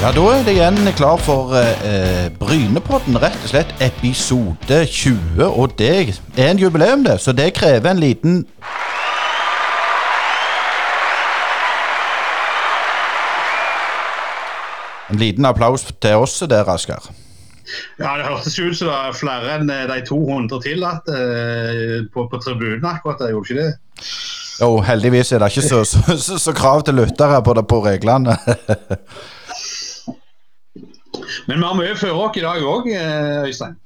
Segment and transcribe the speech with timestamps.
[0.00, 5.42] Ja, da er det igjen klar for eh, Brynepodden, rett og slett episode 20.
[5.44, 5.88] Og det
[6.40, 8.38] er en jubileum, det, så det krever en liten
[15.10, 17.10] En liten applaus til oss der, Asker.
[17.98, 22.24] Ja, Det høres ut som det er flere enn eh, de 200 tillatt eh, på,
[22.24, 23.20] på tribunen akkurat.
[23.20, 24.08] Det gjorde ikke det?
[24.62, 27.82] Jo, heldigvis er det ikke så, så, så, så krav til lyttere på, det, på
[27.84, 28.38] reglene.
[31.48, 32.88] Men vi har mye før oss i dag òg,
[33.46, 33.76] Øystein.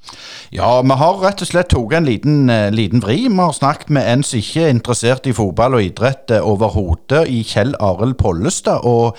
[0.54, 3.24] Ja, vi har rett og slett tatt en liten, eh, liten vri.
[3.26, 7.26] Vi har snakket med en som ikke er interessert i fotball og idrett eh, overhodet,
[7.26, 8.86] i Kjell Arild Pollestad.
[8.86, 9.18] Og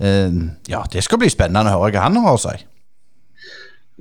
[0.00, 0.30] eh,
[0.68, 2.56] ja, det skal bli spennende å høre hva han har å si.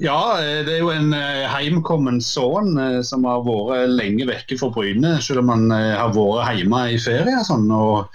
[0.03, 2.75] Ja, eh, det er jo en heimkommen sønn
[3.07, 7.45] som har vært lenge vekke fra Bryne, selv om han har vært hjemme i ferie.
[7.47, 8.09] Sånn, og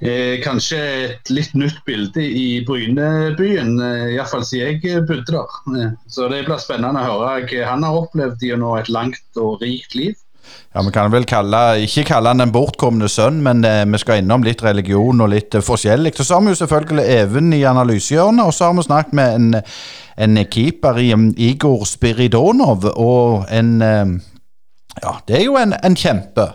[0.00, 5.58] Eh, kanskje et litt nytt bilde i Brynebyen, eh, iallfall siden jeg bodde der.
[5.76, 9.60] Eh, så det blir spennende å høre hva han har opplevd gjennom et langt og
[9.60, 10.16] rikt liv.
[10.72, 14.22] Ja, Vi kan vel kalle, ikke kalle han den bortkomne sønn, men eh, vi skal
[14.22, 16.14] innom litt religion og litt eh, forskjellig.
[16.16, 19.62] Så har vi jo selvfølgelig Even i analysehjørnet, og så har vi snakket med en,
[20.16, 22.86] en keeper i um, Igor Spiridonov.
[22.94, 24.18] Og en eh,
[25.02, 26.48] Ja, det er jo en, en kjempe.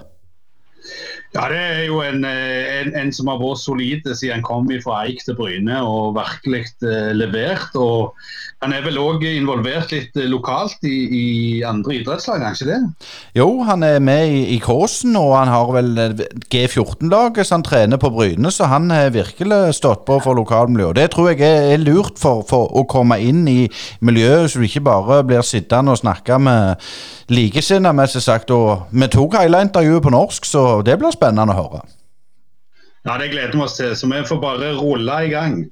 [1.35, 4.69] Ja, Det er jo en, eh, en, en som har vært solid siden han kom
[4.83, 7.75] fra Eik til Bryne og virkelig uh, levert.
[7.75, 8.15] og
[8.63, 11.25] Han er vel òg involvert litt uh, lokalt i, i,
[11.67, 13.09] andre idrettslag, er ikke det?
[13.35, 15.91] Jo, han er med i, i Kåsen, og han har vel
[16.47, 21.01] G14-laget som han trener på Bryne, så han har virkelig stått på for lokalmiljøet.
[21.01, 23.67] Det tror jeg er, er lurt for, for, å komme inn i
[23.99, 26.87] miljøet, så du ikke bare blir sittende og snakke med
[27.27, 28.55] likesinnede, sagt.
[28.55, 31.85] Og vi tok hele intervjuet på norsk, så det blir spennende å høre.
[33.05, 35.65] Ja, Det gleder vi oss til, så vi får bare rulle i gang.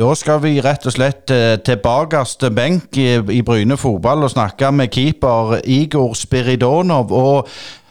[0.00, 4.30] Da skal vi rett og slett eh, til bakerste benk i, i, Bryne fotball og
[4.30, 7.12] snakke med keeper Igor Spiridonov.
[7.12, 7.48] Og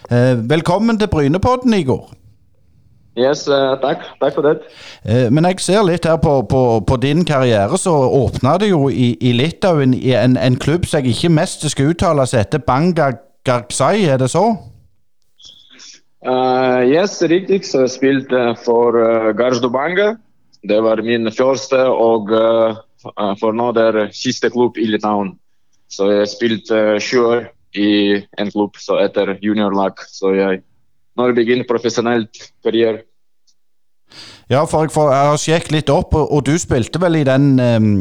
[0.10, 2.10] eh, velkommen til Brynepodden, Igor.
[3.20, 4.06] Yes, uh, takk.
[4.22, 4.60] Takk for det.
[5.04, 8.88] Eh, men jeg ser litt her på, på, på din karriere, så åpna det jo
[8.90, 12.64] i, i Litauen i en, en, klubb som jeg ikke mest skal uttale seg etter,
[12.64, 13.12] Banga
[13.48, 14.46] Garksai, er det så?
[16.20, 17.64] Uh, yes, riktig.
[17.66, 20.16] Så jeg spilte for uh, Garsdubanga.
[20.68, 22.80] Det var min første og uh,
[23.40, 25.38] for nå det er siste klubb i Litauen.
[25.90, 27.46] Så jeg spilte sju år
[27.80, 30.02] i en klubb så etter juniorlag.
[30.12, 30.62] Så jeg
[31.18, 33.04] nå begynner profesjonelt karriere.
[34.50, 37.26] Ja, for jeg, for jeg har sjekket litt opp, og, og, du spilte vel i
[37.28, 37.92] den um,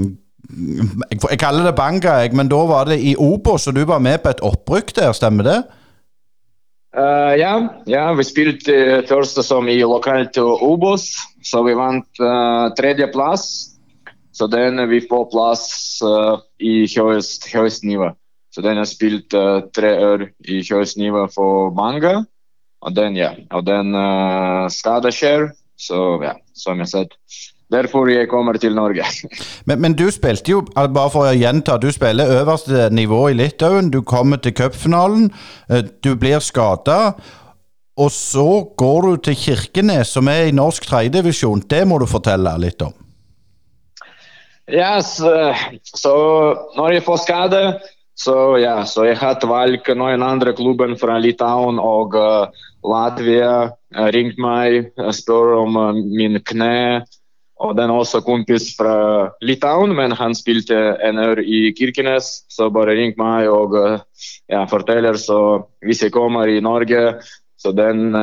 [0.46, 4.20] jeg, kaller det Banga, jeg, men da var det i Obos, og du var med
[4.22, 5.58] på et opprykk der, stemmer det?
[6.96, 7.52] Uh, ja,
[7.86, 11.10] ja, vi spilte først som i lokalt Obos,
[11.44, 13.74] så vi vant uh, tredjeplass.
[14.38, 15.66] Så den vi får plass
[16.06, 18.12] uh, i høyest, høyest nivå.
[18.54, 22.20] Så den har spilt uh, tre år i høyest nivå for Banga.
[22.86, 25.50] Og den, ja, og den uh, skada skjer.
[25.78, 27.02] Så ja, som jeg sa.
[27.72, 29.04] Derfor jeg kommer til Norge.
[29.68, 33.90] men, men, du spilte jo, bare for å gjenta, du spiller øverste nivå i Litauen.
[33.92, 35.28] Du kommer til cupfinalen.
[35.68, 37.12] Eh, du blir skada.
[37.98, 38.46] Og så
[38.78, 41.66] går du til Kirkenes, som er i norsk tredjedivisjon.
[41.68, 42.94] Det må du fortelle litt om.
[44.68, 45.52] Ja, så,
[45.82, 46.14] så
[46.76, 47.62] når jeg får skade,
[48.18, 52.50] så ja, så jeg har valgt noen andre klubber fra Litauen og uh,
[52.86, 53.70] Latvia
[54.14, 55.78] ringte meg og spør om
[56.12, 57.04] min kne.
[57.58, 62.44] Og den er også kompis fra Litauen, men han spilte en år i Kirkenes.
[62.46, 63.74] Så bare ring meg og
[64.46, 65.18] ja, forteller.
[65.18, 67.18] Så hvis jeg kommer i Norge,
[67.58, 68.14] så den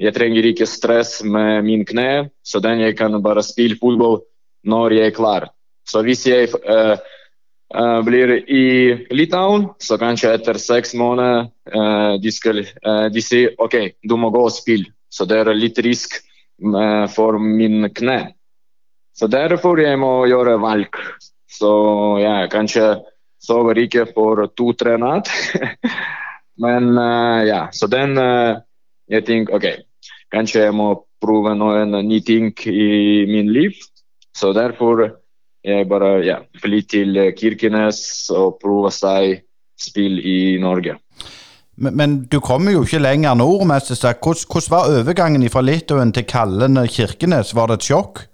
[0.00, 4.22] Jeg trenger ikke stress med min kne, så den jeg kan bare spille fotball
[4.64, 5.50] når jeg er klar.
[5.84, 6.96] Så hvis jeg uh,
[7.74, 8.64] uh, blir i
[9.12, 12.64] Litauen, så kanskje etter seks måneder uh, de, skal,
[13.12, 14.92] de sier OK, du må gå og spille.
[15.10, 16.20] Så det er litt risk
[17.14, 18.18] for min kne.
[19.20, 20.96] Så derfor jeg må gjøre valg.
[21.50, 21.70] Så
[22.22, 22.94] ja, kanskje
[23.44, 25.28] sover ikke for to-tre natt.
[26.64, 26.94] Men
[27.44, 28.16] ja, så den
[29.10, 29.64] Jeg tenker OK,
[30.30, 33.74] kanskje jeg må prøve noen nye ting i min liv.
[34.32, 35.02] Så derfor
[35.66, 39.42] jeg bare ja, flyr til Kirkenes og prøver seg
[39.76, 40.96] spill i Norge.
[41.76, 43.66] Men, men, du kommer jo ikke lenger nord.
[43.66, 47.54] Hvordan, hvordan var overgangen fra Litauen til Kallen Kirkenes?
[47.56, 48.29] Var det et sjokk?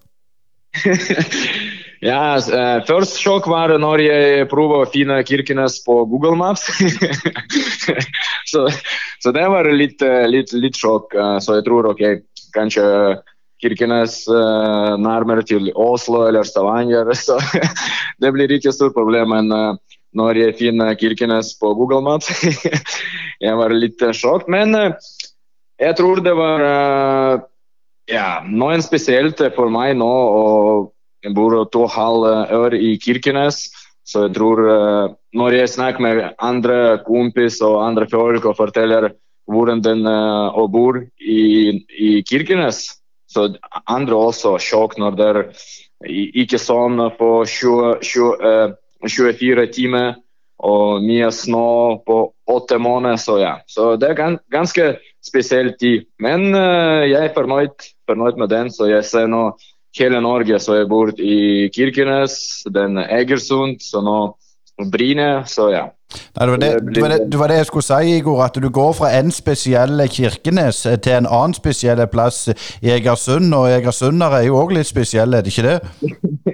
[2.01, 6.67] Ja, uh, først sjokk var når jeg prøvde å finne Kirkenes på Google Maps.
[8.51, 8.67] så,
[9.23, 11.17] så, det var litt, litt, litt sjokk.
[11.17, 12.05] Uh, så jeg tror ok,
[12.57, 12.85] kanskje
[13.63, 17.13] Kirkenes uh, nærmere til Oslo eller Stavanger.
[17.27, 17.39] Så
[18.21, 19.33] det blir ikke stort problem.
[19.33, 19.79] Men
[20.17, 22.29] når jeg finner Kirkenes på Google Maps
[23.45, 24.47] Jeg var litt sjokk.
[24.53, 26.63] Men jeg tror det var
[28.11, 30.13] ja, noen spesielt for meg nå.
[30.13, 30.93] og
[31.25, 33.67] Jeg bor to halve år i Kirkenes.
[34.07, 34.61] Så jeg tror
[35.35, 39.11] Når jeg snakker med andre kompis og andre folk og forteller
[39.47, 43.49] hvordan den uh, bor i, i Kirkenes, så
[43.87, 45.43] andre også sjokk når det er
[46.43, 48.77] ikke sånn på 20, 20,
[49.07, 50.15] 24 timer
[50.67, 52.19] og mye snø på
[52.49, 53.21] åtte måneder.
[53.21, 56.07] Så ja, så det er ganske spesiell tid.
[56.23, 59.51] Men uh, jeg er fornøyd, fornøyd, med den, så jeg ser nå
[59.99, 60.61] hele Norge.
[60.63, 62.39] Så jeg bor i Kirkenes,
[62.73, 64.19] den Egersund, så nå
[64.93, 65.87] Bryne, så ja.
[66.37, 68.43] Nei, det, var det, det, var det, det, var det, jeg skulle si, Igor.
[68.45, 72.47] At du går fra en spesiell Kirkenes til en annen spesiell plass
[72.83, 73.55] i Egersund.
[73.55, 75.79] Og egersundere er jo òg litt spesielle, er det ikke det?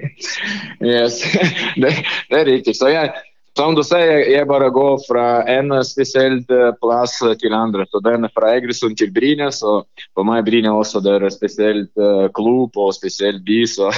[0.93, 1.19] yes,
[1.81, 1.93] det,
[2.31, 2.75] er riktig.
[2.79, 3.11] Så jeg,
[3.57, 7.85] som du sier, jeg bare går fra en spesiell eh, plass til andre.
[7.89, 9.51] Så den er fra Egersund til Bryne.
[9.53, 9.81] Så
[10.13, 13.63] for meg Bryne også det er en spesiell uh, klubb og spesiell by.
[13.69, 13.91] Så,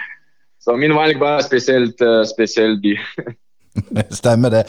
[0.64, 2.96] så min valg var spesielt, spesiell by.
[4.20, 4.62] Stemmer det.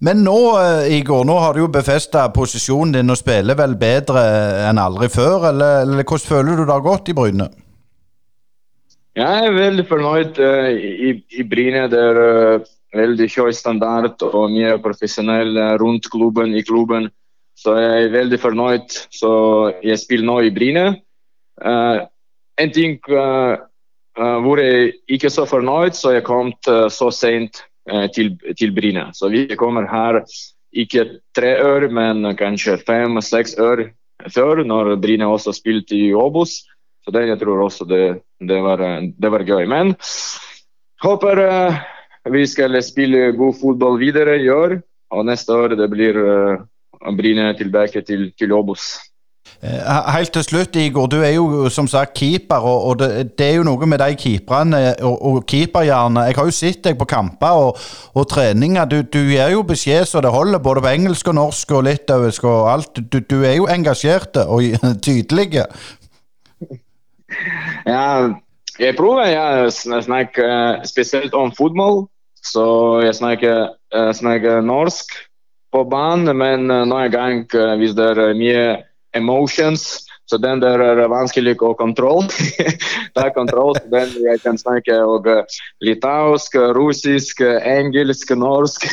[0.00, 4.22] Men nå, eh, Igor, nå har du jo befesta posisjonen din og spiller vel bedre
[4.68, 7.48] enn aldri før, eller, eller hvordan føler du det har gått i Bryne?
[9.16, 11.88] Jeg er veldig fornøyd uh, i, i Bryne.
[11.92, 17.10] Det er uh, veldig høy standard og mye profesjonell uh, rundt klubben, i klubben.
[17.58, 18.96] Så jeg er veldig fornøyd.
[19.12, 19.32] Så
[19.84, 20.86] jeg spiller nå i Bryne.
[22.58, 26.50] en ting hvor jeg ikke så fornøyd, så jeg kom
[26.90, 27.60] så sent
[27.90, 29.08] Eh, til, til Bryne.
[29.10, 30.20] Så vi kommer her
[30.72, 33.88] ikke tre år, men kanskje fem-seks år
[34.30, 36.60] før, når Bryne også spilte i Obos.
[37.02, 39.66] Så det jeg tror også det, det, var, det var gøy.
[39.66, 39.96] Men
[41.02, 41.80] håper uh,
[42.30, 44.78] vi skal spille god fotball videre i år.
[45.12, 46.60] Og neste år det blir uh,
[47.16, 48.94] Bryne tilbake til, til Obos.
[49.62, 51.06] Eh, helt til slutt, Igor.
[51.06, 54.16] Du er jo som sagt keeper, og, og det, det, er jo noe med de
[54.18, 56.24] keeperne og, og keeperhjernen.
[56.26, 57.78] Jeg har jo sett deg på kamper og,
[58.14, 58.84] og treninger.
[58.90, 62.44] Du, du gir jo beskjed så det holder, både på engelsk og norsk og litauisk
[62.50, 63.02] og alt.
[63.12, 64.66] Du, du er jo engasjert og
[65.06, 65.62] tydelig.
[67.86, 68.06] Ja,
[68.78, 69.26] jeg prøver.
[69.32, 69.72] Jeg
[70.04, 72.06] snakker spesielt om fotball.
[72.42, 72.64] Så
[73.04, 75.12] jeg snakker, jeg snakker norsk
[75.72, 78.64] på banen, men noen ganger hvis det er mye
[79.14, 80.02] emotions.
[80.32, 82.24] Så den der er vanskelig å kontroll.
[83.16, 85.26] ta kontroll, så den jeg kan snakke og
[85.84, 88.86] litauisk, russisk, engelsk, norsk.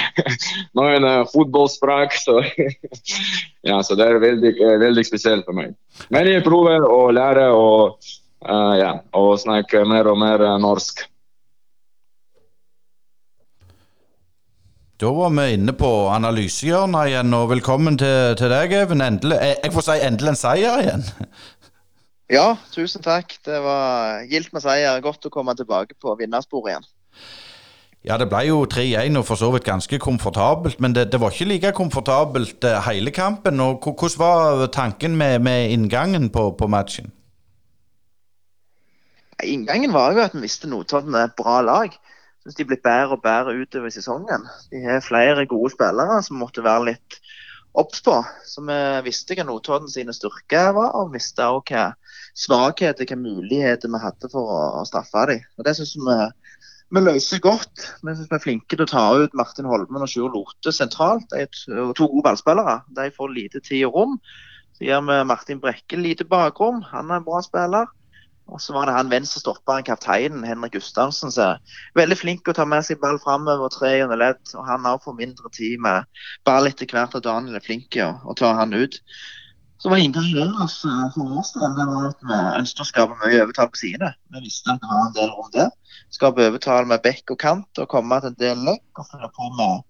[0.78, 2.14] Noen fotballspråk.
[2.22, 2.38] Så,
[3.68, 4.54] ja, så det er veldig,
[4.84, 5.74] veldig spesielt for meg.
[6.12, 8.12] Men jeg prøver å lære uh,
[8.44, 11.06] ja, og snakke mer og mer norsk.
[15.00, 19.00] Da var vi inne på analysehjørnet igjen, og velkommen til, til deg, Even.
[19.00, 21.08] Endelig, jeg, jeg får si endelig en seier igjen.
[22.30, 23.32] Ja, tusen takk.
[23.42, 25.00] Det var gildt med seier.
[25.02, 26.84] Godt å komme tilbake på vinnersporet igjen.
[28.06, 31.34] Ja, det ble jo 3-1 og for så vidt ganske komfortabelt, men det, det var
[31.34, 33.60] ikke like komfortabelt eh, hele kampen.
[33.60, 37.10] og Hvordan var tanken med, med inngangen på, på, matchen?
[39.44, 41.94] Inngangen var jo at vi visste Notodden er et bra lag
[42.40, 44.46] syns de blitt bedre og bedre utover sesongen.
[44.72, 47.18] De har flere gode spillere som måtte være litt
[47.78, 48.16] obs på.
[48.48, 51.84] Så vi visste hva Notodden sine styrker var, og visste også hva
[52.38, 55.44] svakheter, hva muligheter vi hadde for å straffe dem.
[55.58, 56.20] Og Det syns vi
[56.90, 57.84] vi løser godt.
[58.02, 61.28] Vi synes vi er flinke til å ta ut Martin Holmen og Sjur Lote sentralt.
[61.30, 62.80] De er to gode ballspillere.
[62.96, 64.16] De får lite tid og rom.
[64.74, 66.80] Så gir vi Martin Brekke lite bakrom.
[66.90, 67.86] Han er en bra spiller.
[68.50, 72.58] Og så var det han venstrestopperen, kapteinen Henrik Gustavsen, som er veldig flink til å
[72.58, 74.40] ta med seg ball framover og tre gjennom ledd.
[74.56, 76.08] Og han har får mindre tid med
[76.48, 78.98] ball etter hvert, og Daniel er flink til å ta han ut.
[79.80, 80.74] Så var inngangen ellers
[81.14, 84.10] for oss det var at vi ønsket å skape mye overtall på sidene.
[84.34, 85.70] Vi visste at det var en del rom der.
[86.12, 89.48] Skape overtall med bekk og kant og komme til en del lekk og følge på
[89.56, 89.86] med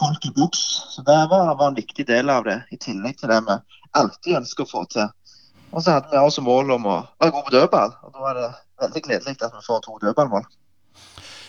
[0.00, 0.60] folk i boks.
[0.92, 3.56] Så det var, var en viktig del av det, i tillegg til det vi
[3.96, 5.08] alltid ønsker å få til
[5.72, 7.92] og så hadde vi også mål om å være gode på dødball.
[8.06, 8.48] Og da er det
[8.82, 10.48] veldig gledelig at vi får to dødballmål.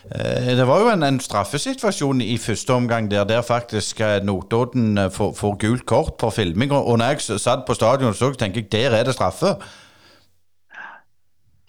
[0.05, 4.97] Eh, det var jo en, en, straffesituasjon i første omgang der, der faktisk eh, Notodden
[4.97, 6.73] eh, får, får, gult kort for filming.
[6.73, 9.55] Og når jeg satt på stadion så, tenker jeg der er det straffe.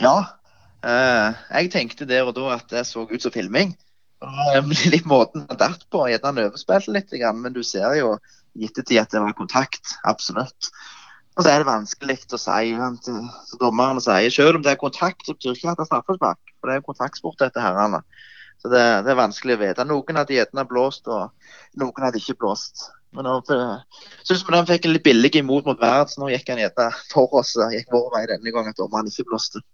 [0.01, 0.17] Ja,
[0.85, 3.77] eh, jeg tenkte der og da at det så ut som filming.
[4.93, 8.17] Litt måten han datt på, gjerne han overspilte litt, men du ser jo
[8.55, 9.97] i ettertid at det var kontakt.
[10.09, 10.73] Absolutt.
[11.33, 12.73] Og så er det vanskelig å si.
[12.77, 13.09] sant?
[13.49, 16.41] Så Dommerne sier selv om det er kontakt, så betyr ikke at det er straffespark.
[16.61, 18.03] For det er jo kontaktsport, dette herrene.
[18.63, 19.87] Så det, det er vanskelig å vite.
[19.89, 22.85] Noen hadde gjerne blåst, og noen hadde ikke blåst.
[23.13, 26.53] Men nå syns vi den fikk en litt billig imot mot verden, så nå gikk
[26.53, 27.57] han gjerne for oss.
[27.75, 29.65] Gikk vår vei denne gangen at dommeren ikke blåste.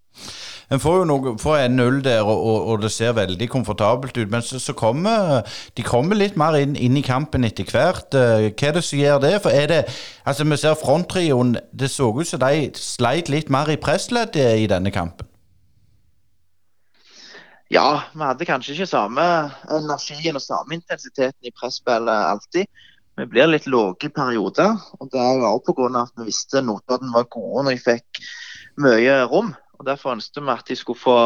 [0.68, 4.28] En får jo noe, får en null der, og, og, det ser veldig komfortabelt ut.
[4.28, 5.40] Men så, så kommer
[5.76, 8.12] de kommer litt mer inn, inn, i kampen etter hvert.
[8.12, 9.32] Eh, hva er det som gjør det?
[9.44, 9.78] For er det,
[10.28, 11.56] altså Vi ser fronttrioen.
[11.72, 15.28] Det så ut som de sleit litt mer i pressleddet i denne kampen.
[17.72, 19.24] Ja, vi hadde kanskje ikke samme
[19.76, 22.68] energien og samme intensiteten i presspillet alltid.
[23.18, 24.76] Vi blir litt lave i perioder.
[25.00, 26.02] og Det er jo òg pga.
[26.02, 28.22] at vi visste Notodden var gode når de fikk
[28.78, 29.54] mye rom.
[29.78, 31.18] Og Derfor ønsket vi at de skulle få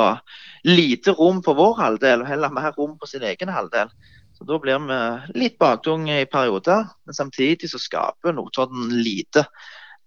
[0.68, 3.92] lite rom på vår halvdel, og heller mer rom på sin egen halvdel.
[4.36, 9.46] Så Da blir vi litt baktunge i perioder, men samtidig så skaper Notodden lite.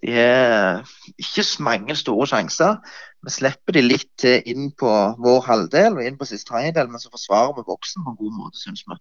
[0.03, 0.83] De har
[1.17, 2.77] ikke mange store sjanser.
[3.25, 7.09] Vi slipper de litt inn på vår halvdel og inn på siste tredjedel, men så
[7.09, 8.99] forsvarer vi boksen på en god måte, syns vi.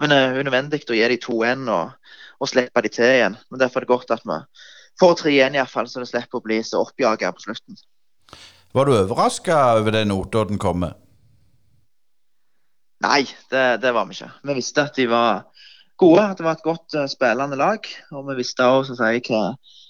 [0.00, 3.36] Men det er unødvendig å gi de 2-1 og, og slippe de til igjen.
[3.50, 4.40] Men Derfor er det godt at vi
[5.00, 7.76] får 3-1 iallfall, så det slipper å bli så oppjaga på slutten.
[8.72, 10.96] Var du overraska over det Notodden kom med?
[13.04, 14.30] Nei, det, det, var vi ikke.
[14.44, 15.44] Vi visste at de var
[15.98, 17.86] gode, at det var et godt uh, spillende lag.
[18.12, 19.42] Og vi visste også hva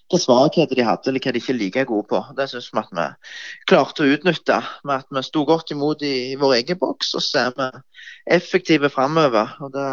[0.09, 2.21] hva svakheter de hadde, eller hva de ikke er like gode på.
[2.37, 3.07] Det syns vi at vi
[3.69, 4.61] klarte å utnytte.
[4.89, 7.69] Med at vi sto godt imot i, i vår egen boks, og så er vi
[8.39, 9.53] effektive framover.
[9.65, 9.91] Og det,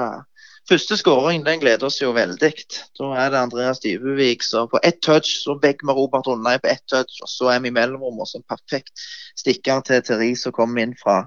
[0.70, 2.52] første skåring den gleder oss jo veldig.
[2.98, 6.72] Da er det Andreas Dybevik som på ett touch, så begge med Robert Undheim på
[6.72, 9.06] ett touch, og så er vi i mellomrom, og så en perfekt
[9.40, 11.26] stikker til Therese som kommer inn fra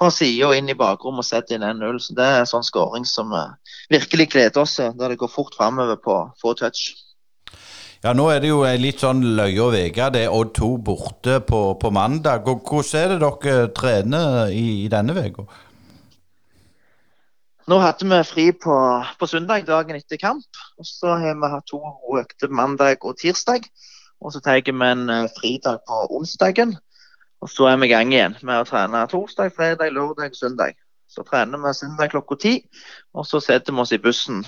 [0.00, 2.00] fra sida og inn i bakrommet og setter inn 1-0.
[2.00, 3.34] Så Det er en sånn skåring som
[3.92, 6.94] virkelig gleder oss, der det går fort framover på få touch.
[8.00, 10.06] Ja, Nå er det jo litt sånn løye vege.
[10.14, 12.48] Det er Odd 2 borte på, på, mandag.
[12.48, 15.44] Hvordan er det dere trener i, i denne uka?
[17.70, 18.76] Nå hadde vi fri på,
[19.20, 20.58] på, søndag, dagen etter kamp.
[20.78, 21.78] og Så har vi hatt to
[22.18, 23.68] økter mandag og tirsdag.
[24.20, 26.72] Og så tar vi en eh, fridag på onsdagen.
[27.40, 30.74] Og så er vi i gang igjen med å trene torsdag, fredag, lørdag søndag.
[31.06, 32.54] Så trener vi søndag klokka ti,
[33.14, 34.42] og så setter vi oss i bussen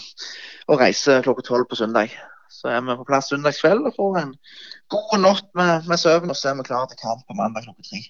[0.67, 2.11] og reiser klokka tolv på søndag.
[2.50, 4.35] Så er vi på plass søndagskveld og får en
[4.91, 7.87] god natt med, med søvn, og så er vi klare til kamp på mandag klokka
[7.87, 8.02] tre.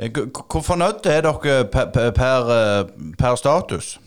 [0.00, 2.46] Eh, hvor fornøyd er dere per, per,
[3.20, 3.98] per, status?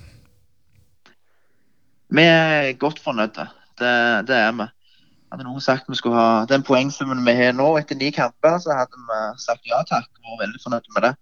[2.09, 3.45] Vi er godt fornøyde.
[3.77, 3.91] Det,
[4.27, 4.65] det, er vi.
[5.29, 8.73] Hadde noen sagt vi skulle ha den poengsummen vi har nå etter ni kamper, så
[8.77, 11.13] hadde vi sagt ja takk og vært veldig fornøyde med det.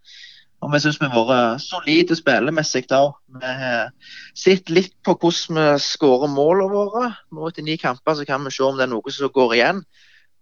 [0.61, 3.01] Og vi syns vi har vært solide spillemessig da.
[3.41, 3.91] Vi har
[4.37, 7.11] sett litt på hvordan vi skårer målene våre.
[7.35, 9.83] Nå etter ni kamper så kan vi se om det er noe som går igjen.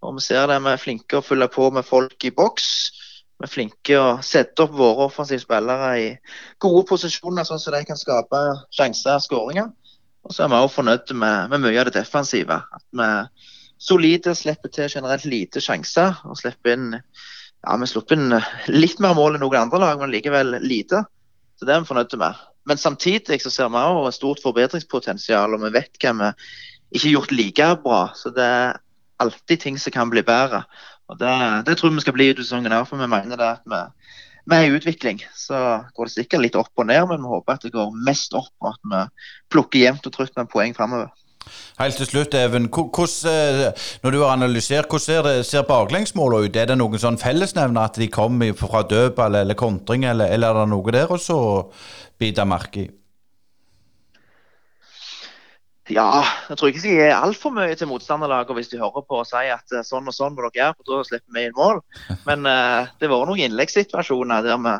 [0.06, 2.70] Og vi ser det vi er flinke å fylle på med folk i boks.
[3.40, 6.08] Vi er flinke å sette opp våre offensive spillere i
[6.60, 8.42] gode posisjoner, sånn at de kan skape
[8.76, 9.70] sjanser og skåringer.
[10.28, 12.58] Og så er vi også fornøyd med, med, mye av det defensive.
[12.60, 13.08] At vi
[13.80, 18.36] solide slipper til generelt lite sjanser og slipper inn ja, vi slipper inn
[18.72, 21.06] litt mer mål enn noen andre lag, men likevel lite.
[21.60, 22.44] Så det er vi fornøyd med.
[22.68, 26.30] Men samtidig så ser vi et stort forbedringspotensial, og vi vet hva vi
[26.92, 28.04] ikke har gjort like bra.
[28.16, 28.80] Så det er
[29.20, 30.64] alltid ting som kan bli bedre.
[31.10, 31.36] Og Det,
[31.66, 33.80] det tror vi skal bli ut sesongen her, for vi mener det at vi,
[34.46, 35.24] vi er i utvikling.
[35.36, 35.58] Så
[35.96, 38.54] går det sikkert litt opp og ned, men vi håper at det går mest opp,
[38.62, 39.02] og at vi
[39.50, 41.10] plukker jevnt og trutt med poeng framover.
[41.80, 42.68] Helt til slutt, Even.
[42.70, 43.72] Hvordan, eh,
[44.04, 46.56] når du har analysert, hvordan ser, det, ser baklengsmålene ut?
[46.56, 50.66] Er det noen sånn fellesnevner at de kommer fra dødball eller kontring, eller, eller, er
[50.66, 51.42] det noe der å
[52.20, 52.90] bite merke i?
[55.90, 59.26] Ja, jeg tror ikke jeg gir altfor mye til motstanderlaget hvis de hører på og
[59.26, 61.82] sier at eh, sånn og sånn må dere gjøre, for da slipper vi inn mål.
[62.30, 64.76] Men uh, det var noen innleggssituasjoner der vi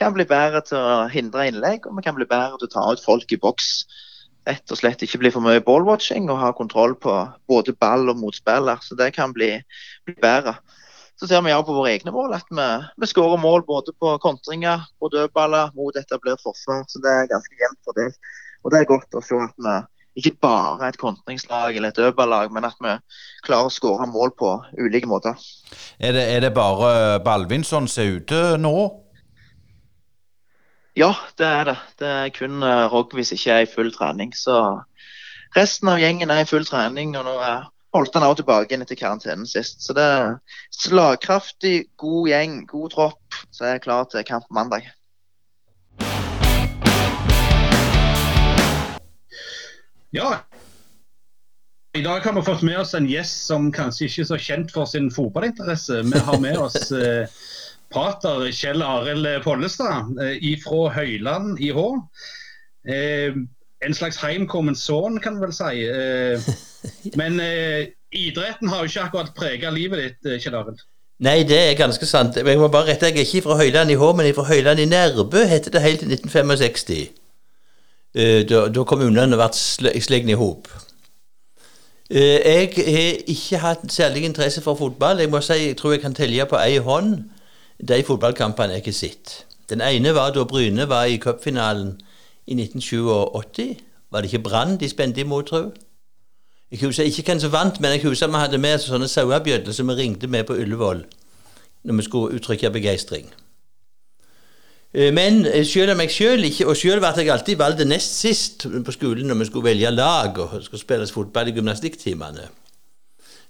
[0.00, 2.86] kan bli bedre til å hindre innlegg, og vi kan bli bedre til å ta
[2.94, 3.70] ut folk i boks
[4.48, 7.12] rett og slett ikke bli for mye ballwatching og ha kontroll på
[7.48, 8.80] både ball og motspiller.
[8.84, 9.52] Så det kan bli,
[10.08, 10.56] bli bedre.
[11.20, 12.68] Så ser vi ja på våre egne mål at vi,
[13.00, 16.82] vi skårer mål både på kontringer, på dødballer, mot etablert forsvar.
[16.90, 18.32] Så det er ganske jevnt fordelt.
[18.64, 19.76] Og det er godt å se at vi
[20.14, 22.92] ikke bare er et kontringslag eller et dødballag, men at vi
[23.46, 25.38] klarer å skåre mål på ulike måter.
[25.98, 28.74] Er det, er det bare Balvinson som er ute nå?
[30.94, 31.78] Ja, det er det.
[31.98, 34.30] Det er kun Rogg hvis ikke er i full trening.
[34.38, 34.54] Så
[35.58, 38.98] resten av gjengen er i full trening, og nå er holdt han også tilbake etter
[38.98, 39.82] karantenen sist.
[39.84, 40.36] Så det er
[40.74, 44.86] slagkraftig, god gjeng, god tropp, så er jeg klar til kamp mandag.
[50.14, 50.44] Ja,
[51.98, 54.70] I dag har vi fått med oss en gjest som kanskje ikke er så kjent
[54.70, 56.04] for sin fotballinteresse.
[56.06, 57.26] Vi har med oss eh,
[57.90, 61.88] pater Kjell Arild Pollestad eh, fra Høyland i Hå.
[62.86, 63.40] Eh,
[63.84, 65.82] en slags heimkommen sønn, kan vi vel si.
[65.82, 66.46] Eh,
[67.20, 70.86] men eh, idretten har jo ikke akkurat prega livet ditt, eh, Kjell Arild.
[71.26, 72.38] Nei, det er ganske sant.
[72.38, 74.86] Jeg må bare rette, jeg er ikke fra Høyland i Hå, men fra Høyland i
[74.94, 77.23] Nærbø, heter det helt til 1965.
[78.14, 80.68] Eh, Da, da kommunene ble slått i hop.
[82.10, 85.18] Eh, Jeg har ikke hatt særlig interesse for fotball.
[85.18, 87.24] Jeg må si, jeg tror jeg kan telle på én hånd
[87.88, 89.44] de fotballkampene jeg har sett.
[89.68, 92.00] Den ene var da Bryne var i cupfinalen
[92.46, 93.76] i 1987.
[94.12, 95.72] Var det ikke Brann de spente imot, tro?
[96.70, 99.88] Jeg husker ikke hvem som vant, men jeg husker vi hadde med sånne sauebjødler som
[99.88, 101.04] vi ringte med på Ullevål
[101.84, 103.26] når vi skulle uttrykke begeistring.
[104.94, 108.18] Eh, Men eh, selv om jeg selv ikke Og selv ble jeg alltid valgt nest
[108.20, 112.48] sist på skolen når vi skulle velge lag og skulle spille fotball i gymnastikktimene.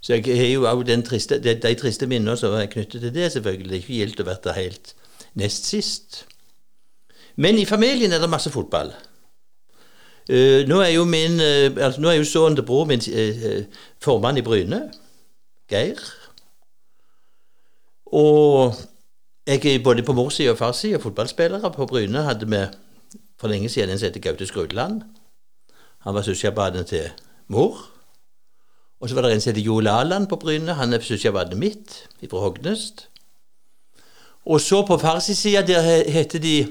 [0.01, 0.97] Så jeg har jo òg de,
[1.63, 3.71] de triste minnene som er knyttet til det, selvfølgelig.
[3.71, 4.95] Det er ikke gildt å være helt
[5.35, 6.25] nest sist.
[7.37, 8.93] Men i familien er det masse fotball.
[10.31, 13.65] Uh, nå er jo min uh, altså, Nå er jo sønnen til broren min eh,
[14.01, 14.79] formann i Bryne.
[15.69, 16.01] Geir.
[18.07, 18.77] Og
[19.47, 21.73] jeg er både på mors side og fars side fotballspillere.
[21.73, 22.63] På Bryne hadde vi
[23.41, 25.03] for lenge siden en som heter Gaute Skrudland.
[26.05, 27.11] Han var søskenbarnet til
[27.49, 27.77] mor.
[29.01, 30.75] Og så var det en som heter Joel Aland på Bryne.
[30.75, 33.09] Han er søskenbarnet mitt, fra Hognest.
[34.47, 36.67] Og så på farssida, der he- heter de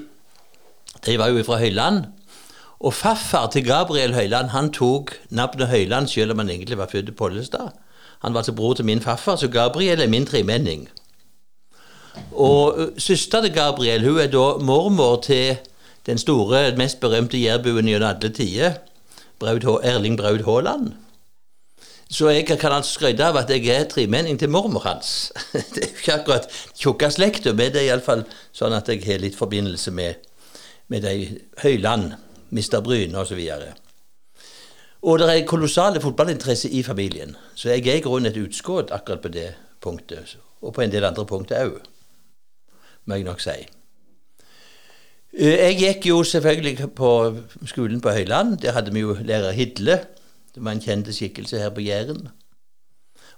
[1.06, 2.04] De var jo fra Høyland.
[2.80, 7.08] Og farfar til Gabriel Høyland han tok navnet Høyland selv om han egentlig var født
[7.08, 7.68] i Pollestad.
[8.22, 10.88] Han var altså bror til min farfar, så Gabriel er min tremenning.
[12.32, 15.56] Og søster til Gabriel hun er da mormor til
[16.06, 18.72] den store, mest berømte jærbuen gjennom alle tider,
[19.42, 20.92] Erling Braut Haaland.
[22.10, 25.32] Så jeg kan altså skryte av at jeg er tremenning til mormor hans.
[25.74, 29.22] Det er jo ikke akkurat tjukka slekta, men det er iallfall sånn at jeg har
[29.22, 30.20] litt forbindelse med,
[30.88, 32.12] med de Høyland,
[32.50, 33.40] Mister Bryne osv.
[35.02, 39.24] Og det er kolossale fotballinteresse i familien, så jeg er i grunnen et utskudd akkurat
[39.24, 39.50] på det
[39.82, 41.80] punktet, og på en del andre punkter òg,
[43.06, 43.56] må jeg nok si.
[45.32, 47.10] Eh, Jeg gikk jo selvfølgelig på
[47.66, 48.58] skolen på Høyland.
[48.62, 49.98] Der hadde vi jo lærer Hidle.
[50.54, 52.28] Det var en kjent skikkelse her på Jæren.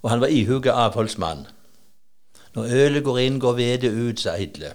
[0.02, 1.46] Og han var ihuga avholdsmann.
[2.54, 4.72] Når ølet går inn, går vedet ut, sa Hidle.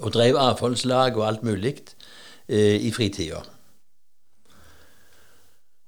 [0.00, 1.74] Og drev avholdslag og alt mulig
[2.48, 3.40] eh, i fritida.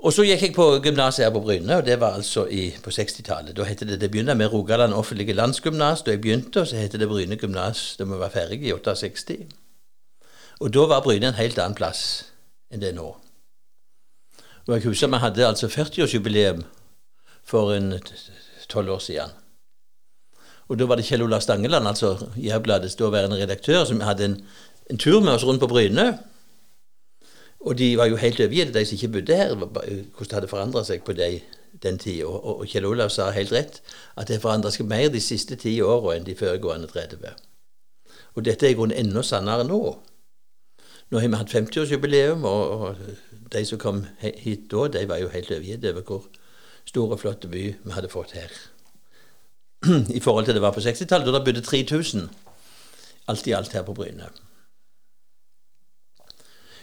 [0.02, 2.90] Og så gikk jeg på gymnaset her på Bryne, og det var altså i, på
[2.90, 3.54] 60-tallet.
[3.54, 6.96] Da het det det begynte med Rogaland offentlige landsgymnas da jeg begynte, og så het
[6.98, 9.36] det Bryne gymnas da vi var ferdige i 68.
[10.60, 12.24] Og da var Bryne en helt annen plass
[12.72, 13.12] enn det er nå.
[14.66, 16.64] Og jeg husker vi hadde altså 40-årsjubileum
[17.44, 17.94] for en
[18.68, 19.30] tolv år siden.
[20.68, 24.36] Og da var det Kjell Olav Stangeland, altså Jærbladets daværende redaktør, som hadde en,
[24.90, 26.18] en tur med oss rundt på Bryne.
[27.62, 30.82] Og de var jo helt overgitt, de som ikke bodde her, hvordan det hadde forandra
[30.84, 31.40] seg på de,
[31.82, 32.26] den tida.
[32.26, 33.78] Og Kjell Olav sa helt rett
[34.18, 37.22] at det forandra seg mer de siste ti åra enn de foregående 30.
[38.34, 39.80] Og dette er i grunnen enda sannere nå.
[41.12, 45.32] Nå har vi hatt 50-årsjubileum, og, og de som kom hit da, de var jo
[45.32, 46.30] helt overgitt over hvor
[46.88, 48.54] stor og flott by vi hadde fått her.
[50.18, 52.30] I forhold til det var på 60-tallet, da det bodde 3000
[53.28, 54.30] alt i alt her på Bryne.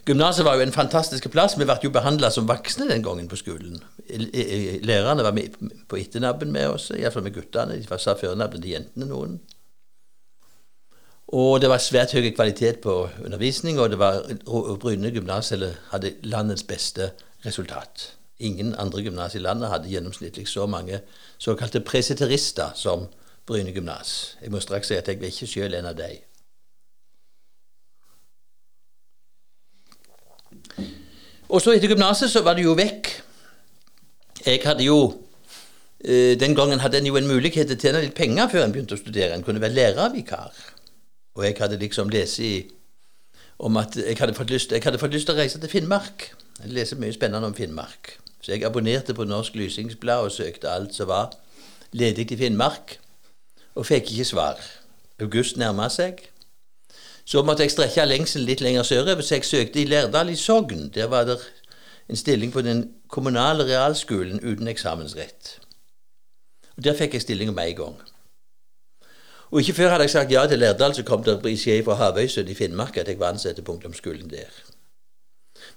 [0.07, 1.57] Gymnaset var jo en fantastisk plass.
[1.59, 3.79] Vi ble jo behandla som voksne den gangen på skolen.
[4.85, 5.55] Lærerne var med
[5.87, 7.77] på etternabben med oss, iallfall med guttene.
[7.77, 9.39] De sa førnabben til jentene, noen.
[11.29, 12.93] Og det var svært høy kvalitet på
[13.25, 14.23] undervisning, og det var
[14.81, 15.51] Bryne gymnas
[15.91, 17.11] hadde landets beste
[17.45, 18.15] resultat.
[18.39, 21.01] Ingen andre gymnas i landet hadde gjennomsnittlig så mange
[21.37, 23.05] såkalte preseterister som
[23.45, 24.37] Bryne gymnas.
[24.41, 26.17] Jeg må straks si at jeg var ikke sjøl en av dem.
[31.49, 33.09] Og så etter gymnaset så var det jo vekk.
[34.45, 34.99] Jeg hadde jo
[36.05, 38.75] eh, Den gangen hadde en jo en mulighet til å tjene litt penger før en
[38.75, 39.33] begynte å studere.
[39.33, 40.53] En kunne være lærervikar.
[41.35, 42.53] Og jeg hadde liksom lest i
[43.59, 46.29] om at jeg hadde fått lyst, jeg hadde fått lyst til å reise til Finnmark.
[46.61, 48.13] Jeg leser mye spennende om Finnmark.
[48.39, 51.33] Så jeg abonnerte på Norsk Lysingsblad og søkte alt som var
[51.91, 52.99] ledig i Finnmark,
[53.75, 54.61] og fikk ikke svar.
[55.19, 56.21] August nærma seg.
[57.29, 60.87] Så måtte jeg strekke lengselen litt lenger sørover, så jeg søkte i Lærdal i Sogn.
[60.95, 61.37] Der var det
[62.09, 65.59] en stilling på den kommunale realskolen uten eksamensrett.
[66.77, 67.99] Og Der fikk jeg stillinga med en gang.
[69.51, 72.49] Og ikke før hadde jeg sagt ja til Lærdal, så kom det beskjed fra Havøysund
[72.49, 74.49] i Finnmark at jeg var ansatt på ungdomsskolen der.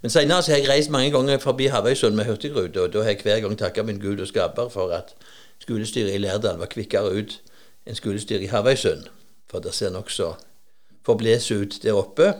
[0.02, 3.20] Men senere har jeg reist mange ganger forbi Havøysund med hurtigrute, og da har jeg
[3.22, 5.14] hver gang takka min Gud og skaper for at
[5.58, 7.40] skolestyret i Lærdal var kvikkere ut
[7.86, 9.04] enn skolestyret i Havøysund.
[9.50, 10.32] For det ser nokså
[11.06, 12.32] forbles ut der oppe.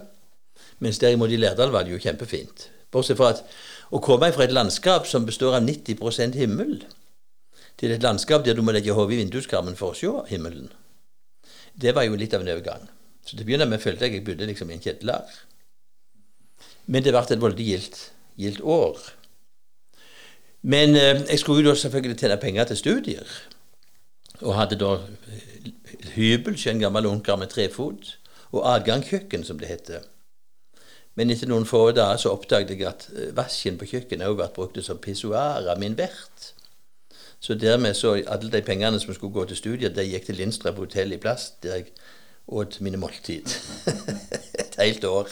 [0.82, 2.68] Mens derimot i Lærdal var det jo kjempefint.
[2.92, 3.44] Bortsett fra at
[3.92, 6.82] å komme fra et landskap som består av 90% himmel,
[7.80, 10.68] til et landskap der du må legge hodet i vinduskarmen for å se himmelen,
[11.74, 12.84] det var jo litt av en overgang.
[13.24, 15.36] Så til å begynne med følte jeg jeg bodde liksom i en kjedler.
[16.86, 18.98] Men det ble et veldig gildt år.
[20.62, 23.36] Men eh, jeg skulle jo da selvfølgelig tjene penger til studier.
[24.42, 24.94] Og hadde da
[25.30, 25.70] eh,
[26.16, 28.16] hybel hos en gammel onkel med trefot,
[28.52, 30.08] og adgangskjøkken, som det heter.
[31.16, 34.48] Men etter noen få dager så oppdaget jeg at eh, vasken på kjøkkenet også ble
[34.56, 36.52] brukt som pissoar av min vert.
[37.42, 40.78] Så dermed så alle de pengene som skulle gå til studier, de gikk til Lindstrøm
[40.78, 41.90] hotell i Plast, der jeg
[42.46, 43.50] åt mine måltid.
[44.62, 45.28] Et helt år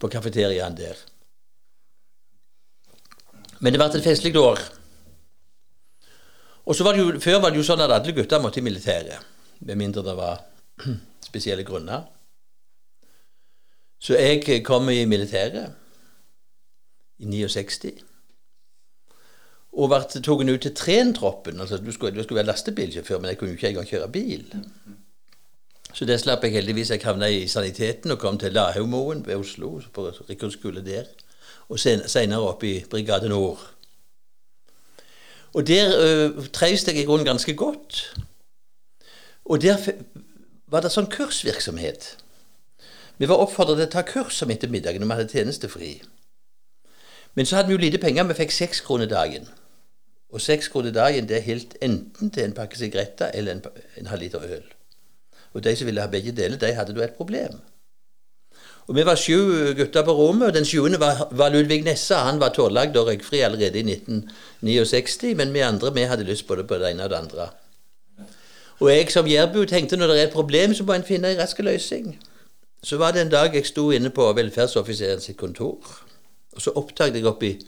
[0.00, 0.96] på kafeteriaen der.
[3.60, 4.60] Men det ble et festlig år.
[6.64, 8.64] Og så var det jo, Før var det jo sånn at alle gutter måtte i
[8.64, 9.20] militæret,
[9.60, 10.40] med mindre det var
[11.30, 12.08] spesielle grunner.
[14.00, 15.72] Så jeg kom i militæret
[17.20, 17.84] i 69.
[19.70, 21.60] Og ble tatt ut til trentroppen.
[21.60, 24.46] altså Du skulle, du skulle være lastebilsjåfør, men jeg kunne jo ikke engang kjøre bil.
[25.94, 26.90] Så det slapp jeg heldigvis.
[26.90, 31.04] Jeg havna i saniteten og kom til Lahaugmoen ved Oslo, på rekordskole der.
[31.68, 33.60] Og senere opp i Brigade Nord.
[35.54, 38.14] Og der øh, trivdes jeg i grunnen ganske godt.
[39.44, 39.76] Og der
[40.70, 42.14] var det sånn kursvirksomhet.
[43.20, 45.90] Vi var oppfordret til å ta kurs om ettermiddagen når vi hadde tjenestefri.
[47.34, 48.28] Men så hadde vi jo lite penger.
[48.30, 49.48] Vi fikk seks kroner dagen.
[50.30, 54.24] Og seks kroner dagen det helt enten til en pakke sigaretter eller en, en halv
[54.24, 54.64] liter øl.
[55.52, 57.58] Og de som ville ha begge deler, de hadde da et problem.
[58.90, 62.24] Og Vi var sju gutter på rommet, og den sjuende var, var Ludvig Nessa.
[62.26, 66.64] Han var tårlagd og røykfri allerede i 1969, men vi andre vi hadde lyst både
[66.66, 67.50] på det ene og det andre.
[68.80, 71.38] Og jeg som jærbu tenkte når det er et problem, så må en finne en
[71.38, 72.14] rask løsning.
[72.82, 76.00] Så var det en dag jeg sto inne på velferdsoffiseren sitt kontor,
[76.52, 77.58] og så oppdaget jeg oppi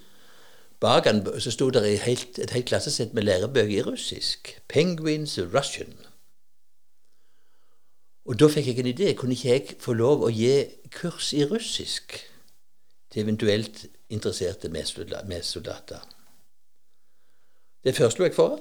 [0.83, 4.61] Bak han så sto det et helt, et helt klassesett med lærebøker i russisk.
[4.69, 6.07] 'Penguins Russian'.
[8.25, 9.13] Og da fikk jeg en idé.
[9.15, 12.19] Kunne ikke jeg få lov å gi kurs i russisk
[13.11, 16.03] til eventuelt interesserte medsoldater?
[17.85, 18.59] Det foreslo jeg for.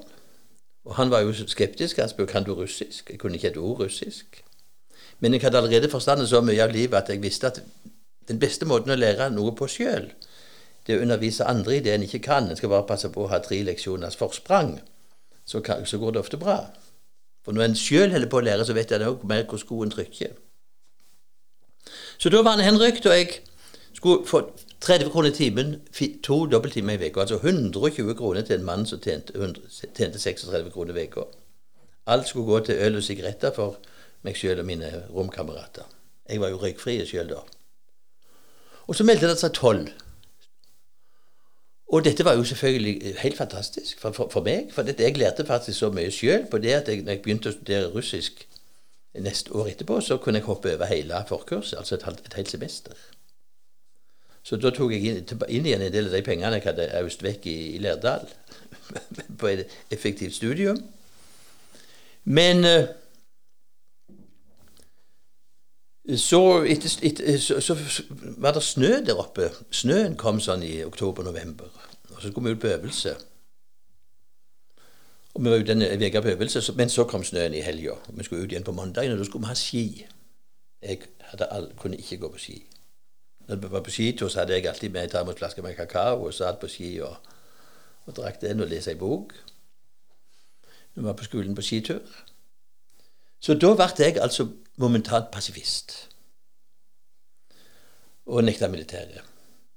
[0.84, 1.98] Og han var jo skeptisk.
[1.98, 3.10] Han spurte kan du russisk.
[3.10, 4.42] Jeg kunne ikke et ord russisk.
[5.20, 7.62] Men jeg hadde allerede forstandet så mye av livet at jeg visste at
[8.28, 10.08] den beste måten å lære noe på sjøl,
[10.86, 12.48] det å undervise andre i det en ikke kan.
[12.50, 14.80] En skal bare passe på å ha tre leksjoners forsprang.
[15.46, 16.58] Så, kan, så går det ofte bra.
[17.44, 19.90] For når en sjøl holder på å lære, så vet en òg mer hvor skoen
[19.90, 20.34] trykker.
[22.18, 23.40] Så da var han henrykt, og jeg
[23.94, 24.44] skulle få
[24.82, 25.74] 30 kroner i timen,
[26.26, 27.22] to dobbelttimer i uka.
[27.22, 29.62] Altså 120 kroner til en mann som tjente, 100,
[29.94, 31.26] tjente 36 kroner i uka.
[32.06, 33.78] Alt skulle gå til øl og sigaretter for
[34.26, 35.86] meg sjøl og mine romkamerater.
[36.28, 37.42] Jeg var jo røykfri sjøl da.
[38.86, 39.92] Og så meldte det seg tolv
[41.92, 44.70] og dette var jo selvfølgelig helt fantastisk for, for, for meg.
[44.72, 47.50] For dette, jeg lærte faktisk så mye sjøl på det at jeg, når jeg begynte
[47.50, 48.46] å studere russisk
[49.20, 52.96] neste år etterpå, så kunne jeg hoppe over hele forkurset, altså et, et helt semester.
[54.42, 57.22] Så da tok jeg inn, inn, igjen en del av de pengene jeg hadde øst
[57.22, 58.26] vekk i, i Lærdal
[59.38, 60.80] på et effektivt studium.
[62.24, 62.90] Men uh,
[66.18, 67.76] så, etter, etter, så, så,
[68.42, 69.52] var det snø der oppe.
[69.70, 71.70] Snøen kom sånn i oktober-november.
[72.10, 73.14] Og så skulle vi ut på øvelse.
[75.32, 77.94] Og Vi var ute en uke på øvelse, men så kom snøen i helga.
[78.10, 80.06] Vi skulle ut igjen på mandagen, og da skulle vi ha ski.
[80.82, 80.98] Jeg
[81.50, 82.58] all, kunne ikke gå på ski.
[83.52, 86.32] Når vi var på skitur, så hadde jeg alltid med en termosflaske med kakao og
[86.34, 87.18] satt på ski og,
[88.06, 89.34] og drakk den og leste ei bok.
[90.94, 92.00] Når vi var på skolen på skitur.
[93.44, 94.48] Så da ble jeg altså
[94.80, 95.92] momentant pasifist.
[98.24, 99.20] Og nekta militæret.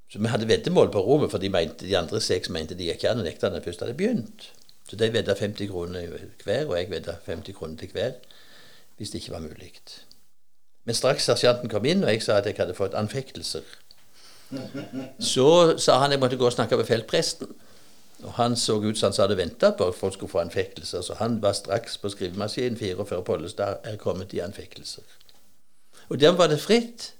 [0.08, 3.12] Så vi hadde veddemål på rommet, for de, mente, de andre seks mente de ikke
[3.12, 4.52] an å nekte når først hadde begynt.
[4.88, 6.08] Så de vedda 50 kroner
[6.46, 8.16] hver, og jeg vedda 50 kroner til hver
[8.96, 9.74] hvis det ikke var mulig.
[10.86, 13.66] Men straks sersjanten kom inn, og jeg sa at jeg hadde fått anfektelser,
[15.34, 15.48] så
[15.82, 17.56] sa han jeg måtte gå og snakke med feltpresten.
[18.24, 21.14] Og Han så ut som han hadde venta på at folk skulle få anfektelser, så
[21.20, 25.02] han var straks på skrivemaskinen 44 Pollestad er kommet i anfektelser.
[26.10, 27.14] Og der var det fritt.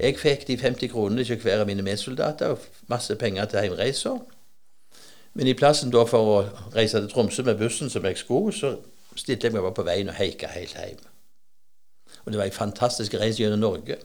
[0.00, 4.18] Jeg fikk de 50 kronene til hver av mine medsoldater og masse penger til hjemreiser.
[5.34, 6.38] Men i plassen da for å
[6.74, 8.76] reise til Tromsø med bussen som jeg skulle, så
[9.16, 11.00] stilte jeg meg bare på veien og heika helt hjem.
[12.24, 13.98] Og det var ei fantastisk reise gjennom Norge.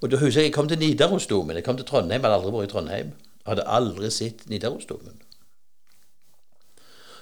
[0.00, 1.56] Og da husker jeg jeg kom til Nidarosdomen.
[1.56, 3.12] Jeg kom til Trondheim, hadde aldri vært i Trondheim.
[3.46, 5.20] Hadde aldri sett Nidarosdomen.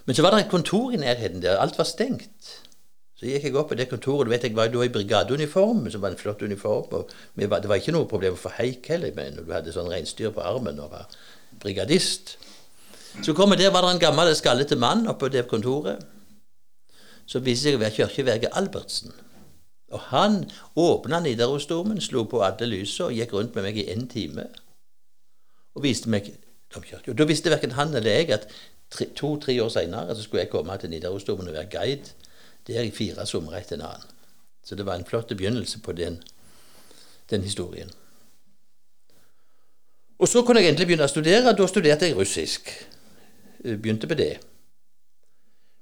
[0.06, 1.58] Men så var det et kontor i nærheten der.
[1.60, 2.54] Alt var stengt.
[3.18, 4.28] Så gikk jeg opp på det kontoret.
[4.28, 6.86] Du vet, Jeg var da i brigadeuniform, som var en flott uniform.
[6.92, 9.90] og Det var ikke noe problem å få haik heller men når du hadde sånn
[9.90, 11.08] reinsdyr på armen og var
[11.60, 12.38] brigadist.
[13.22, 15.98] Så kom jeg der var det en gammel, skallete mann oppe på det kontoret.
[17.26, 19.12] Så viste jeg å være kirkeverge Albertsen.
[19.88, 20.42] Og han
[20.76, 24.44] åpna Nidarosdomen, slo på alle lysene og gikk rundt med meg i en time.
[25.74, 26.28] Og viste meg
[26.74, 27.14] domkirka.
[27.16, 28.48] Da visste verken han eller jeg at
[29.16, 32.12] to-tre år seinere skulle jeg komme til Nidarosdomen og være guide
[32.68, 34.10] der i fire somre etter en annen.
[34.64, 36.20] Så det var en flott begynnelse på den,
[37.30, 37.90] den historien.
[40.18, 41.54] Og så kunne jeg endelig begynne å studere.
[41.56, 42.68] Da studerte jeg russisk.
[43.62, 44.34] Begynte på det.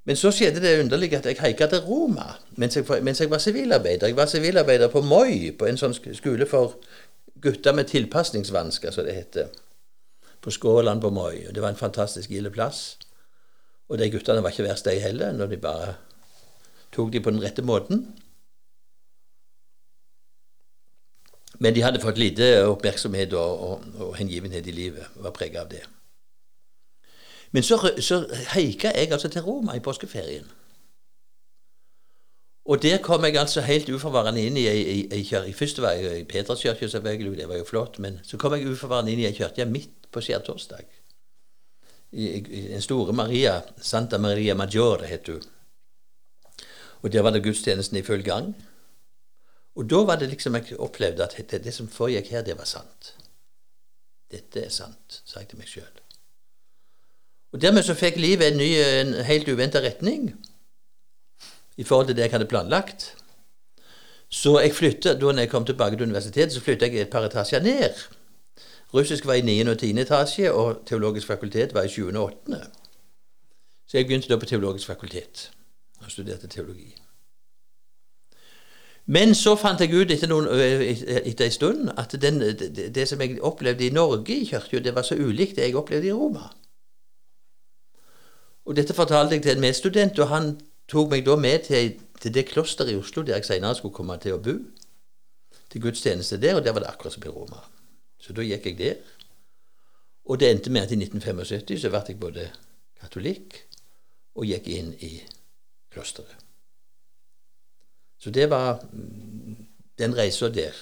[0.07, 3.43] Men så skjedde det underlige at jeg haika til Roma mens jeg, mens jeg var
[3.43, 4.07] sivilarbeider.
[4.07, 6.77] Jeg var sivilarbeider på Moi, på en sånn skole for
[7.43, 9.51] gutter med tilpasningsvansker, som det heter.
[10.41, 11.49] På Skåland på Moi.
[11.51, 12.99] Det var en fantastisk gild plass.
[13.89, 15.97] Og de guttene var ikke verst, de heller, når de bare
[16.95, 18.07] tok de på den rette måten.
[21.59, 25.19] Men de hadde fått lite oppmerksomhet og, og, og hengivenhet i livet.
[25.19, 25.83] Var prega av det.
[27.57, 28.19] Men så, så
[28.53, 30.45] haika jeg altså til Roma i påskeferien.
[32.69, 36.25] Og der kom jeg altså helt uforvarende inn i ei, ei Først var jeg i
[36.29, 37.99] Peterskirka, selvfølgelig, det var jo flott.
[37.99, 40.85] Men så kom jeg uforvarende inn i ei kirke midt på skjærtorsdag.
[42.13, 45.43] Den store Maria, Santa Maria Maggiore, het hun.
[47.03, 48.53] Og der var det gudstjenesten i full gang.
[49.77, 52.69] Og da var det liksom jeg opplevde at det, det som foregikk her, det var
[52.69, 53.15] sant.
[54.31, 56.06] Dette er sant, sa jeg til meg sjøl.
[57.53, 60.35] Og Dermed så fikk livet en ny, en helt uventa retning
[61.77, 63.15] i forhold til det jeg hadde planlagt.
[64.29, 67.63] Så jeg flyttet, da jeg kom tilbake til universitetet, så flyttet jeg et par etasjer
[67.63, 67.95] ned.
[68.95, 69.71] Russisk var i 9.
[69.71, 69.99] og 10.
[70.01, 72.07] etasje, og teologisk fakultet var i 7.
[72.15, 72.61] og 8.
[73.89, 75.51] Så jeg begynte da på teologisk fakultet
[76.05, 76.95] og studerte teologi.
[79.07, 83.21] Men så fant jeg ut etter, noen, etter en stund at den, det, det, som
[83.23, 86.49] jeg opplevde i Norge i kirka, det var så ulikt det jeg opplevde i Roma.
[88.67, 90.57] Og dette fortalte jeg til en medstudent, og han
[90.91, 94.19] tok meg da med til, til det klosteret i Oslo der jeg senere skulle komme
[94.23, 94.57] til å bo.
[95.71, 97.63] Til gudstjeneste der, og der var det akkurat som i Roma.
[98.23, 98.99] Så da gikk jeg der.
[100.27, 102.49] Og det endte med at i 1975 så ble jeg både
[103.01, 103.61] katolikk
[104.37, 105.13] og gikk inn i
[105.95, 106.43] klosteret.
[108.19, 109.57] Så det var mm,
[109.99, 110.75] den reisa der.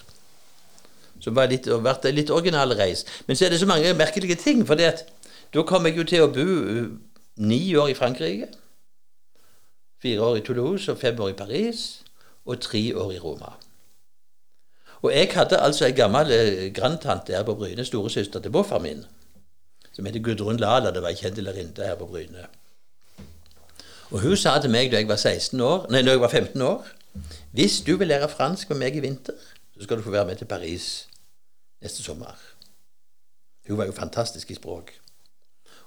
[1.20, 3.04] Som var litt, vært en litt original reis.
[3.26, 4.62] Men så er det så mange merkelige ting.
[4.66, 6.46] For da kom jeg jo til å bo
[7.36, 8.48] ni år i Frankrike,
[10.02, 12.02] fire år i Toulouse og fem år i Paris
[12.44, 13.54] og tre år i Roma.
[15.02, 19.04] Og jeg hadde altså ei gammel eh, grandtante her på Bryne, storesøster til morfar min,
[19.92, 20.92] som heter Gudrun Lala.
[20.94, 22.46] Det var ei kjent lærerinne her på Bryne.
[24.10, 26.62] Og hun sa til meg da jeg var 16 år, nei, da jeg var 15
[26.62, 26.86] år
[27.52, 29.36] Hvis du vil lære fransk med meg i vinter,
[29.76, 31.08] så skal du få være med til Paris
[31.82, 32.34] neste sommer.
[33.68, 34.90] Hun var jo fantastisk i språk.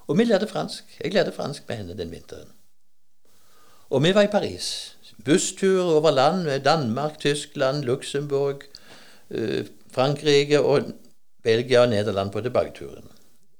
[0.08, 0.84] Og vi lærte fransk.
[1.04, 2.48] Jeg lærte fransk med henne den vinteren.
[3.90, 4.96] Og vi var i Paris.
[5.24, 6.62] Busstur over land.
[6.64, 8.62] Danmark, Tyskland, Luxembourg,
[9.30, 10.82] øh, Frankrike og
[11.42, 13.04] Belgia og Nederland på tilbaketuren.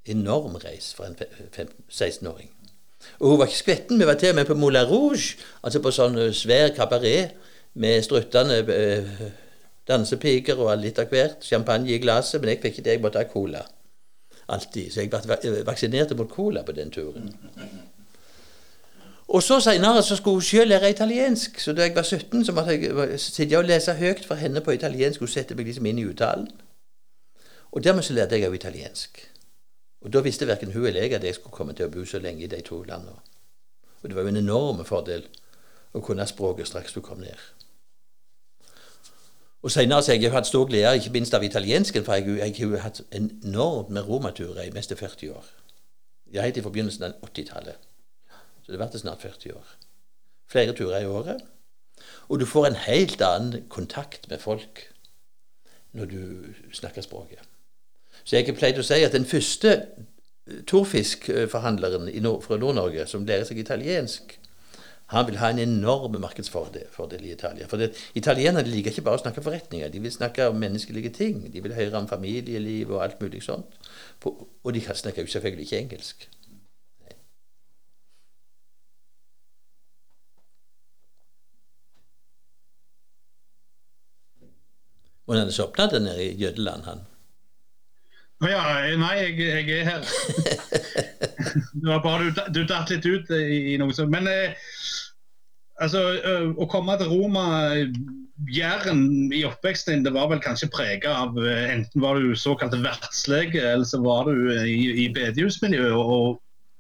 [0.05, 1.17] Enorm reis for en
[1.93, 2.51] 16-åring.
[3.19, 4.01] Og hun var ikke skvetten.
[4.01, 7.35] Vi var til og med på Moulin Rouge, altså på sånn øh, svær kabaret
[7.75, 9.21] med struttende øh,
[9.89, 11.45] dansepiker og litt av hvert.
[11.45, 12.97] Champagne i glasset, men jeg fikk ikke det.
[12.97, 13.63] Jeg måtte ha cola.
[14.49, 14.91] Alltid.
[14.93, 17.35] Så jeg ble vaksinert mot cola på den turen.
[19.29, 21.61] Og så Seinere skulle hun sjøl lære italiensk.
[21.61, 24.71] Så da jeg var 17, så måtte jeg sitte og lese høyt for henne på
[24.71, 25.21] italiensk.
[25.21, 26.49] Hun sette meg liksom inn i uttalen.
[27.73, 29.21] Og dermed så lærte jeg òg italiensk.
[30.01, 32.19] Og da visste verken hun eller jeg at jeg skulle komme til å bo så
[32.19, 33.21] lenge i de to landene.
[34.03, 35.27] Og det var jo en enorm fordel
[35.93, 37.37] å kunne språket straks du kom ned.
[39.63, 42.85] Og Senere har jeg hatt stor glede, ikke minst av italiensken, for jeg, jeg har
[42.85, 45.45] hatt enormt med romaturer i meste 40 år.
[46.33, 47.89] Jeg het i forbindelsen av 80-tallet.
[48.63, 49.73] Så det ble snart 40 år.
[50.49, 51.43] Flere turer i året.
[52.29, 54.85] Og du får en helt annen kontakt med folk
[55.93, 56.23] når du
[56.73, 57.43] snakker språket.
[58.25, 59.73] Så jeg har pleid å si at den første
[60.69, 62.11] torfiskforhandleren
[62.45, 64.37] fra Nord-Norge som lærer seg italiensk,
[65.09, 67.67] han vil ha en enorm markedsfordel i Italia.
[67.67, 69.89] For det, Italienerne liker ikke bare å snakke forretninger.
[69.89, 71.47] De vil snakke om menneskelige ting.
[71.53, 73.79] De vil høre om familieliv og alt mulig sånt.
[74.25, 76.29] og de snakker jo selvfølgelig ikke engelsk.
[85.29, 87.01] Og han sovna der nede i Jødeland, han.
[88.39, 88.63] Å ja,
[89.01, 90.05] nei, jeg, jeg er her.
[91.81, 94.13] det var bare du, du datt litt ut i, i noe sånt.
[94.15, 94.55] Men eh,
[95.83, 97.49] altså, eh, å komme til Roma
[98.55, 102.77] Jæren i oppveksten din, det var vel kanskje prega av eh, enten var du såkalt
[102.79, 105.99] vertslege, eller så var du eh, i, i bedehusmiljøet.
[105.99, 106.39] og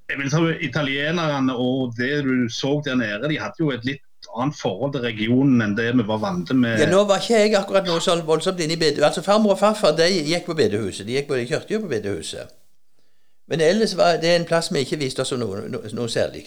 [0.08, 4.04] jeg vil tro Italienerne og det du så der nede, de hadde jo et litt
[4.36, 6.80] annet forhold til regionen enn det vi var vant med.
[6.80, 9.06] Ja, Nå var ikke jeg akkurat noe sånn voldsomt inne i bedehuset.
[9.08, 11.06] Altså, farmor og farfar de gikk på bedehuset.
[11.06, 12.54] De gikk både i kjørte jo på bedehuset.
[13.48, 16.44] Men ellers var det en plass vi ikke viste oss noe, noe, noe særlig.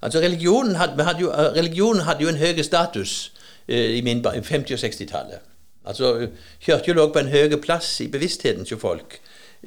[0.00, 3.32] Altså, religionen hadde, hadde jo, religionen hadde jo en høy status
[3.68, 5.50] eh, i min, 50- og 60-tallet.
[5.84, 6.28] Altså,
[6.64, 9.18] Kirka lå på en høy plass i bevisstheten til folk,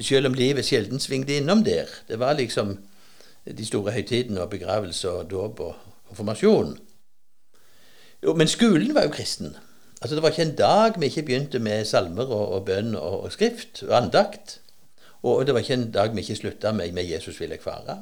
[0.02, 1.90] selv om livet sjelden svingte innom der.
[2.10, 2.78] Det var liksom
[3.48, 5.76] de store høytidene og begravelse og dåp og
[6.10, 6.74] konfirmasjon.
[8.24, 9.56] Jo, men skolen var jo kristen.
[10.02, 13.22] Altså Det var ikke en dag vi ikke begynte med salmer og, og bønn og,
[13.22, 14.60] og, skrift og andakt.
[15.24, 17.98] Og det var ikke en dag vi ikke slutta med 'Med Jesus vil jeg fare'.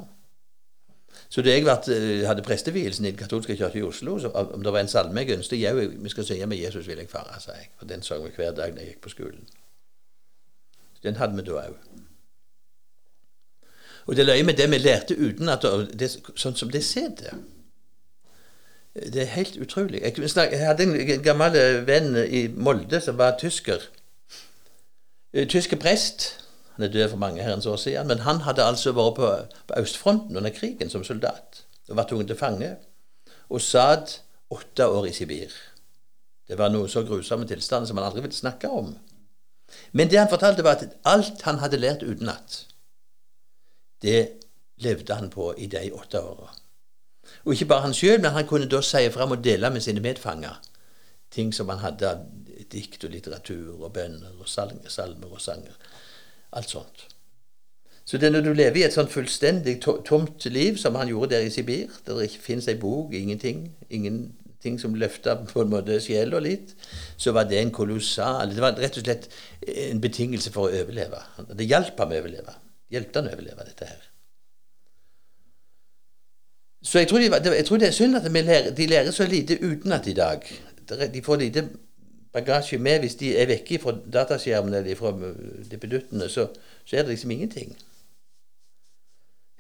[1.30, 4.74] Så da jeg eh, hadde prestevielsen i Den katolske kirke i Oslo, så om det
[4.74, 7.52] var en salme jeg ønsket jeg, vi skal synge 'Med Jesus vil jeg fare', sa
[7.52, 7.70] jeg.
[7.78, 9.48] For den sang vi hver dag da jeg gikk på skolen.
[11.04, 11.76] Den hadde vi da òg.
[14.06, 15.62] Og det løye med det vi lærte uten at
[16.00, 17.38] det, Sånn som det sitter.
[18.96, 20.02] Det er helt utrolig.
[20.02, 20.18] Jeg,
[20.52, 23.82] jeg hadde en gammel venn i Molde som var tysker.
[25.34, 26.30] Eh, tyske prest.
[26.76, 28.08] Han er død for mange herrens år siden.
[28.08, 29.32] Men han hadde altså vært på,
[29.68, 31.66] på østfronten under krigen som soldat.
[31.90, 32.72] Og var tvunget til fange.
[33.50, 35.52] Og satt åtte år i Sibir.
[36.48, 38.94] Det var noe så grusomme tilstander som han aldri ville snakke om.
[39.92, 42.66] Men det han fortalte, var at alt han hadde lært utenat,
[44.02, 44.30] det
[44.78, 46.52] levde han på i de åtte åra.
[47.46, 50.02] Og ikke bare han sjøl, men han kunne da si fram og dele med sine
[50.02, 50.62] medfanger
[51.36, 52.24] ting som han hadde av
[52.72, 55.76] dikt og litteratur og bønner og salmer, salmer og sanger.
[56.56, 57.06] Alt sånt.
[58.06, 61.34] Så det er når du lever i et sånt fullstendig tomt liv som han gjorde
[61.34, 65.74] der i Sibir, der det ikke finnes ei bok, ingenting, ingenting som løfta på en
[65.74, 66.76] måte sjela litt,
[67.18, 69.30] så var det en kolossal Det var rett og slett
[69.90, 71.24] en betingelse for å overleve.
[71.50, 72.60] Det hjalp ham å overleve.
[72.94, 74.05] Hjelpte han å overleve dette her.
[76.86, 79.60] Så jeg tror, de, jeg tror, det er synd at lærer, de lærer så lite
[79.64, 80.42] utenat i dag.
[81.14, 81.70] De får lite
[82.34, 85.12] bagasje med hvis de er vekke fra dataskjermen eller fra
[85.72, 86.30] dippeduttene.
[86.30, 86.48] Så,
[86.86, 87.78] så, er det liksom ingenting.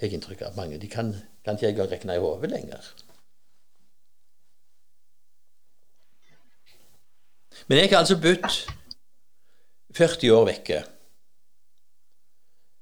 [0.01, 0.77] Jeg har inntrykk av mange.
[0.77, 2.93] De kan, kan ikke engang regne i hodet lenger.
[7.67, 8.45] Men jeg har altså bodd
[9.95, 10.83] 40 år vekke.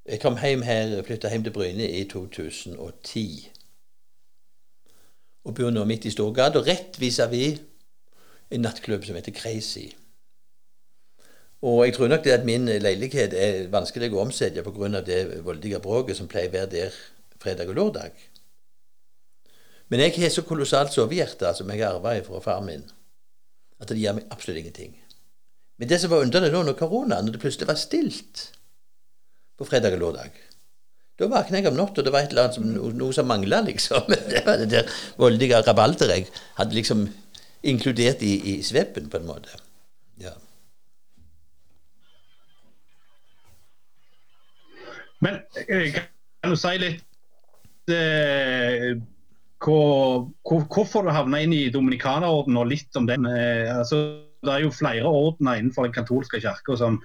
[0.06, 3.53] Jeg kom hjem her, flytta hjem til Bryne i 2010
[5.44, 7.60] og bor nå midt i Storgata, rett vis-à-vis
[8.54, 9.90] en nattklubb som heter Crazy.
[11.64, 15.02] Og jeg tror nok det at min leilighet er vanskelig å omsette pga.
[15.02, 16.98] det voldelige bråket som pleier å være der
[17.40, 18.12] fredag og lørdag.
[19.90, 22.84] Men jeg har så kolossalt sovehjerte som jeg har arva fra far min,
[23.80, 24.96] at det gjør meg absolutt ingenting.
[25.78, 28.52] Men det som var underlig nå under korona, når det plutselig var stilt
[29.58, 30.53] på fredag og lørdag
[31.20, 34.10] da våkna jeg om natta, og det var annet noe, som mangla, liksom.
[34.32, 34.90] Det var det der
[35.22, 37.06] voldelige rabalderet jeg hadde liksom
[37.64, 39.62] inkludert i, i sveppen, på en måte.
[40.22, 40.34] Ja.
[45.24, 48.90] Men eh, kan du si litt eh,
[49.64, 53.30] hvor, hvor, hvorfor du havna inn i Dominikanerorden, og litt om den?
[53.30, 54.02] Eh, altså,
[54.44, 56.98] det er jo flere ordener innenfor den katolske kirka som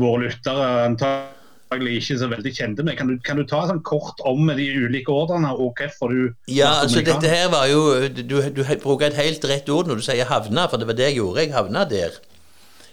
[0.00, 1.28] våre lyttere antar
[1.78, 2.96] ikke så veldig kjente med.
[2.98, 6.80] Kan du, kan du ta sånn kort om de ulike ordrene og hvorfor du Ja,
[6.82, 10.26] altså dette her var jo Du, du bruker et helt rett ord når du sier
[10.26, 11.40] havna, for det var det jeg gjorde.
[11.44, 12.18] Jeg havna der.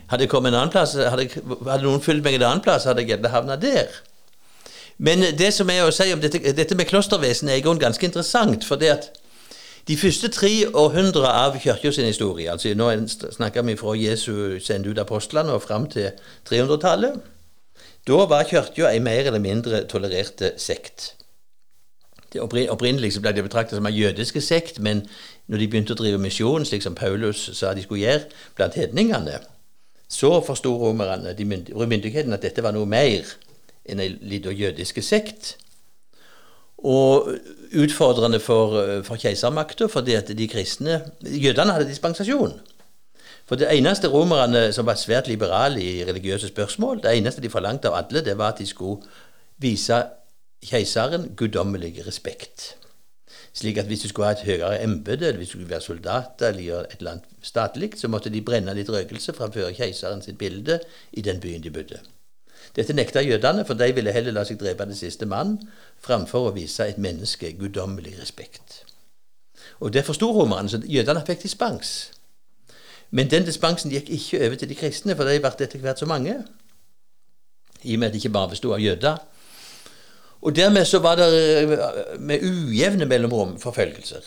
[0.07, 1.27] Hadde jeg kommet en annen plass, hadde,
[1.67, 3.89] hadde noen fulgt meg en annen plass, hadde jeg gjerne havna der.
[4.97, 8.05] Men det som er å si om dette, dette med klostervesenet, er i grunnen ganske
[8.05, 8.63] interessant.
[8.65, 9.09] for det at
[9.87, 14.91] de første tre århundrer av kirka sin historie, altså nå snakker vi fra Jesu sendte
[14.91, 16.11] ut apostlene og fram til
[16.49, 17.21] 300-tallet
[18.07, 21.13] da var kirka ei mer eller mindre tolererte sekt.
[22.33, 25.05] Det Opprinnelig ble det betraktet som en jødiske sekt, men
[25.47, 28.27] når de begynte å drive misjon, slik som Paulus sa de skulle gjøre
[28.57, 29.39] blant hedningene,
[30.07, 33.27] så forsto romerne, de myndighetene, at dette var noe mer
[33.87, 35.55] enn ei lita jødiske sekt.
[36.77, 37.31] Og
[37.79, 38.75] utfordrende for,
[39.07, 42.53] for keisermakta, fordi at de kristne Jødene hadde dispensasjon.
[43.47, 47.87] For det eneste romerne som var svært liberale i religiøse spørsmål, det eneste de forlangte
[47.87, 49.07] av alle, det var at de skulle
[49.57, 50.01] vise
[50.67, 52.75] keiseren guddommelig respekt.
[53.53, 56.41] Slik at hvis du skulle ha et høyere embete, eller hvis du skulle være soldat
[56.41, 60.37] eller gjøre et eller annet statlig, så måtte de brenne litt røkelse framfor keiseren sitt
[60.37, 60.79] bilde
[61.13, 62.01] i den byen de bodde.
[62.75, 65.55] Dette nekta jødene, for de ville heller la seg drepe den siste mann
[66.03, 68.83] framfor å vise et menneske guddommelig respekt.
[69.79, 72.11] Og Det forsto romerne, så jødene fikk dispens.
[73.11, 76.07] Men den dispensen gikk ikke over til de kristne, for de ble etter hvert så
[76.09, 76.35] mange.
[77.83, 79.21] I og med at det ikke bare bestod av jøder.
[80.41, 81.29] Og dermed så var det
[81.63, 84.25] eh, med ujevne mellomrom forfølgelser.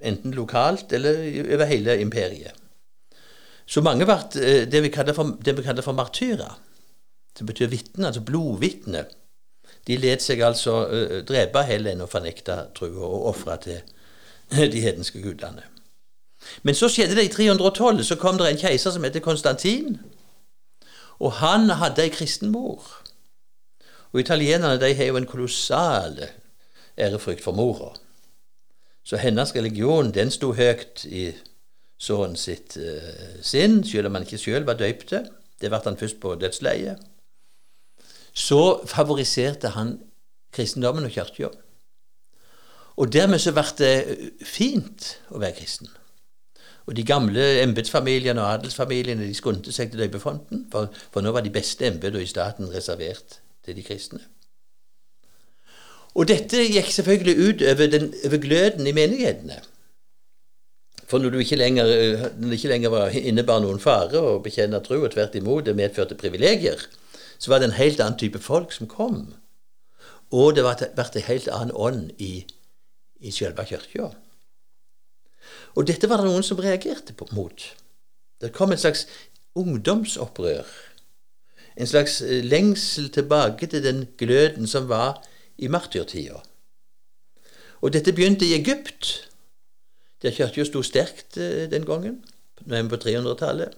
[0.00, 1.20] Enten lokalt eller
[1.54, 2.56] over hele imperiet.
[3.66, 5.36] Så mange ble eh, det vi kaller for,
[5.84, 6.58] for martyrer.
[7.38, 9.04] Det betyr vitne, altså blodvitne.
[9.86, 13.78] De let seg altså uh, drepe heller enn å fornekte trua og ofre til
[14.72, 15.62] de hedenske gudene.
[16.62, 18.04] Men så skjedde det i 312.
[18.04, 19.98] Så kom det en keiser som heter Konstantin.
[21.18, 22.84] Og han hadde ei kristen mor.
[24.12, 26.20] Og italienerne de har jo en kolossal
[26.98, 27.92] ærefrykt for mora.
[29.04, 31.30] Så hennes religion den sto høyt i
[31.98, 35.24] sønnen sitt eh, sinn, selv om han ikke sjøl var døypte.
[35.58, 37.00] Det ble han først på dødsleiet.
[38.32, 39.96] Så favoriserte han
[40.54, 41.50] kristendommen og kirka.
[42.98, 43.94] Og dermed så ble det
[44.46, 45.90] fint å være kristen.
[46.88, 51.44] Og de gamle embetsfamiliene og adelsfamiliene de skundte seg til døypefonten, for, for nå var
[51.44, 54.22] de beste embetene i staten reservert til de kristne.
[56.16, 59.58] Og dette gikk selvfølgelig ut over, den, over gløden i menighetene.
[61.08, 61.90] For når, du ikke lenger,
[62.36, 65.76] når det ikke lenger var innebar noen fare å bekjenne tro, og tvert imot det
[65.76, 66.80] medførte privilegier,
[67.38, 69.26] så var det en helt annen type folk som kom.
[70.32, 72.32] Og det ble en helt annen ånd i,
[73.20, 74.10] i selve kirka.
[75.76, 77.64] Og dette var det noen som reagerte på, mot.
[78.40, 79.06] Det kom et slags
[79.58, 80.66] ungdomsopprør
[81.78, 85.22] en slags eh, lengsel tilbake til den gløden som var
[85.58, 86.42] i martyrtida.
[87.80, 89.28] Og dette begynte i Egypt,
[90.22, 92.24] der kirka sto sterkt eh, den gangen,
[92.88, 93.68] på 300-tallet.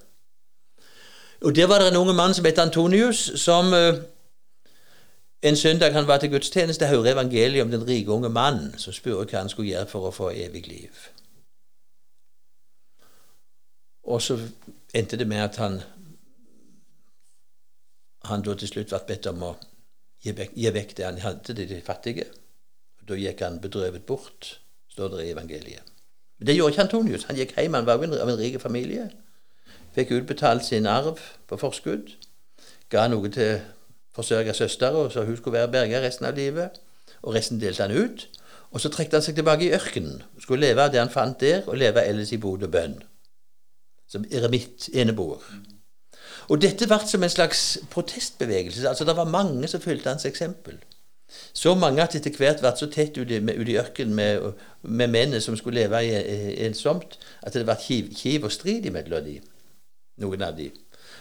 [1.41, 3.95] Og Der var det en unge mann som het Antonius, som eh,
[5.43, 9.31] en søndag han var til gudstjeneste, hører evangeliet om den rike unge mannen som spurte
[9.31, 10.91] hva han skulle gjøre for å få evig liv.
[14.11, 14.37] Og så
[14.95, 15.81] endte det med at han
[18.29, 19.55] han da til slutt ble bedt om å
[20.21, 22.27] gi vekk, gi vekk det han hadde til de fattige.
[23.09, 24.59] Da gikk han bedrøvet bort,
[24.93, 25.87] står det i evangeliet.
[26.39, 27.27] Men det gjorde ikke Antonius.
[27.29, 29.11] Han gikk hjem, han var av en, rik familie.
[29.97, 32.13] Fikk utbetalt sin arv på forskudd.
[32.93, 33.61] Ga noe til
[34.17, 36.81] forsørga søster, så hun skulle være berga resten av livet.
[37.23, 38.27] Og resten delte han ut.
[38.71, 40.23] Og så trekte han seg tilbake i ørkenen.
[40.39, 43.01] Skulle leve av det han fant der, og leve ellers i bod og bønn.
[44.11, 45.43] Som eremitt, eneboer.
[46.51, 48.89] Og dette ble som en slags protestbevegelse.
[48.89, 50.81] altså Det var mange som fulgte hans eksempel.
[51.53, 54.53] Så mange at etter hvert ble så tett ute i ørkenen med,
[54.83, 56.03] med mennene som skulle leve
[56.67, 59.39] ensomt, at det ble kiv, kiv og strid mellom de,
[60.19, 60.71] noen av de.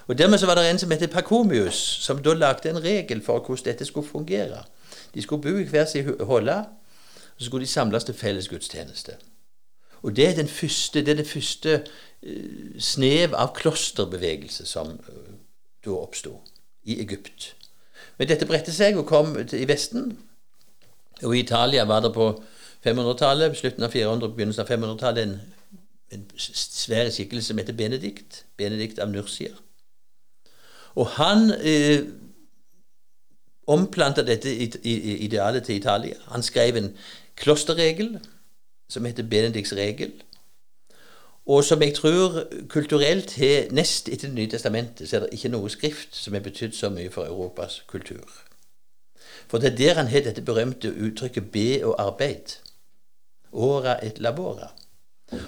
[0.07, 3.45] Og Dermed så var det en som het Pakomius, som da lagde en regel for
[3.45, 4.63] hvordan dette skulle fungere.
[5.13, 9.17] De skulle bo i hver sin holde, og så skulle de samles til felles gudstjeneste.
[10.01, 15.33] Og det er første, det er det første uh, snev av klosterbevegelse som uh,
[15.85, 16.37] da oppsto
[16.83, 17.53] i Egypt.
[18.17, 20.11] Men dette bredte seg og kom i Vesten.
[21.23, 22.31] Og i Italia var det på
[22.85, 25.79] 500-tallet, slutten av 400, begynnelsen av 500-tallet, en,
[26.15, 28.43] en svær skikkelse som heter Benedikt.
[28.59, 29.51] Benedikt av Nursia.
[30.99, 32.07] Og han eh,
[33.69, 36.17] omplanta dette idealet til Italia.
[36.33, 36.91] Han skrev en
[37.39, 38.17] klosterregel
[38.89, 40.11] som heter Benedikts regel,
[41.49, 45.49] og som jeg tror kulturelt har nest etter Det nye testamentet, så er det ikke
[45.49, 48.27] noe skrift som har betydd så mye for Europas kultur.
[49.47, 52.59] For det er der han har dette berømte uttrykket 'be og arbeid'.
[53.51, 54.69] Ora et labora.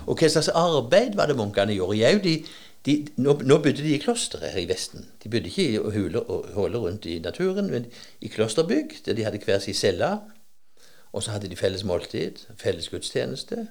[0.08, 1.98] Og hva slags arbeid var det munkene gjorde?
[1.98, 2.44] Jau, de,
[2.86, 5.06] de, nå, nå bodde de i klostre her i Vesten.
[5.24, 7.86] De bodde ikke i huler og huler rundt i naturen, men
[8.22, 10.20] i klosterbygg, der de hadde hver sin celle
[11.14, 13.68] og så hadde de felles måltid, felles gudstjeneste.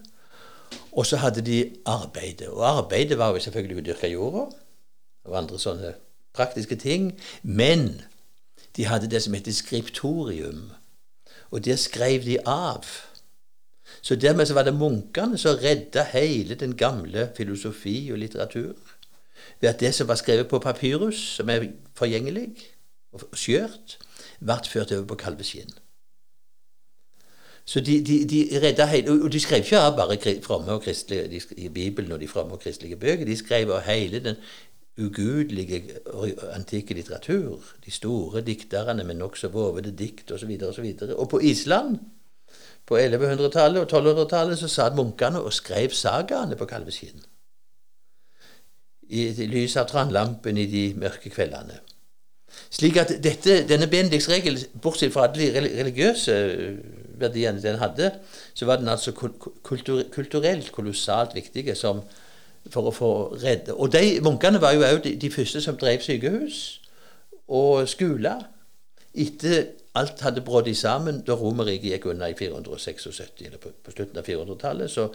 [0.93, 2.49] Og så hadde de arbeidet.
[2.49, 4.45] Og arbeidet var jo selvfølgelig å dyrke jorda
[5.24, 5.95] og andre sånne
[6.36, 7.12] praktiske ting.
[7.43, 8.03] Men
[8.76, 10.70] de hadde det som heter skriptorium.
[11.51, 12.84] Og der skrev de av.
[14.03, 18.76] Så dermed så var det munkene som redda hele den gamle filosofi og litteratur.
[19.61, 22.53] Ved at det som var skrevet på papyrus, som er forgjengelig
[23.12, 23.99] og skjørt,
[24.41, 25.72] ble ført over på kalveskinn.
[27.70, 31.68] Så de, de, de redda hele Og de skrev ikke bare fromme og kristelige i
[31.68, 33.24] Bibelen og de fromme og kristelige bøker.
[33.24, 34.36] De skrev av hele den
[34.98, 35.82] ugudelige
[36.54, 37.62] antikke litteratur.
[37.84, 40.50] De store dikterne med nokså vovede dikt osv.
[40.50, 41.98] Og, så og, så og på Island
[42.86, 47.22] På 1100-tallet og 1200-tallet så satt munkene og skrev sagaene på kalveskinn.
[49.10, 51.78] I lys av trannlampen i de mørke kveldene.
[52.70, 56.34] Slik at dette, denne bendiksregelen, bortsett fra alle de religiøse
[57.20, 58.12] verdiene den hadde,
[58.54, 62.02] så var den altså kultur, kulturelt kolossalt viktige som,
[62.70, 63.10] for å få
[63.40, 66.80] redde Og de munkene var jo òg de, de, første som drev sykehus
[67.48, 68.44] og skoler.
[69.14, 73.08] Etter alt hadde brutt sammen da Romerriket gikk unna i 476,
[73.46, 75.08] eller på, på slutten av 400-tallet, så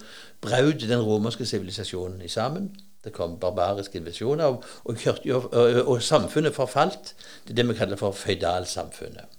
[0.44, 2.74] brøt den romerske sivilisasjonen sammen.
[3.06, 4.98] Det kom barbariske invasjoner, og, og,
[5.30, 5.54] og,
[5.86, 7.14] og, samfunnet forfalt
[7.46, 9.30] til det vi kaller for føydalsamfunnet.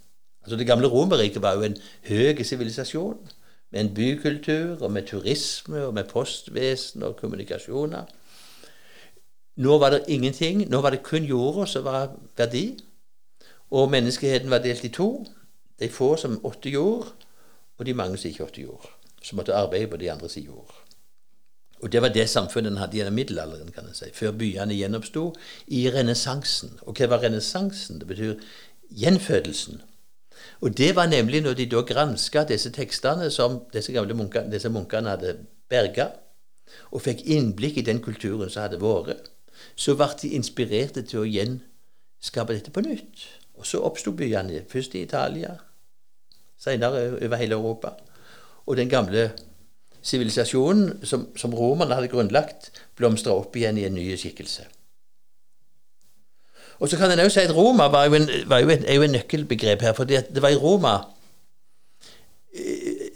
[0.47, 1.77] Altså Det gamle Romerriket var jo en
[2.07, 3.17] høy sivilisasjon,
[3.71, 8.05] med en bykultur, og med turisme, og med postvesen og kommunikasjoner.
[9.57, 10.69] Nå var det ingenting.
[10.69, 12.77] Nå var det kun jorda som var verdi.
[13.71, 15.25] Og menneskeheten var delt i to.
[15.79, 17.11] De få som åtte jord,
[17.77, 18.87] og de mange som ikke åtte jord.
[19.23, 20.71] Som måtte arbeide på de andre sin jord.
[21.81, 25.35] Og Det var det samfunnet en hadde gjennom middelalderen, kan en si, før byene gjenoppsto
[25.67, 26.79] i renessansen.
[26.81, 27.99] Og hva var renessansen?
[27.99, 28.39] Det betyr
[28.89, 29.81] gjenfødelsen.
[30.61, 34.69] Og det var nemlig når de da granska disse tekstene som disse gamle munkene, disse
[34.69, 35.37] munkene hadde
[35.69, 36.11] berga,
[36.91, 39.31] og fikk innblikk i den kulturen som hadde vært,
[39.75, 43.27] så ble de inspirerte til å gjenskape dette på nytt.
[43.57, 45.55] Og så oppsto byene, først i Italia,
[46.57, 47.95] senere over hele Europa.
[48.67, 49.31] Og den gamle
[50.01, 54.67] sivilisasjonen som, som romerne hadde grunnlagt, blomstra opp igjen i en ny skikkelse.
[56.79, 58.93] Og så kan en òg si at Roma var jo, en, var jo, en, er
[58.93, 59.93] jo en nøkkelbegrep her.
[59.93, 60.97] For det var i Roma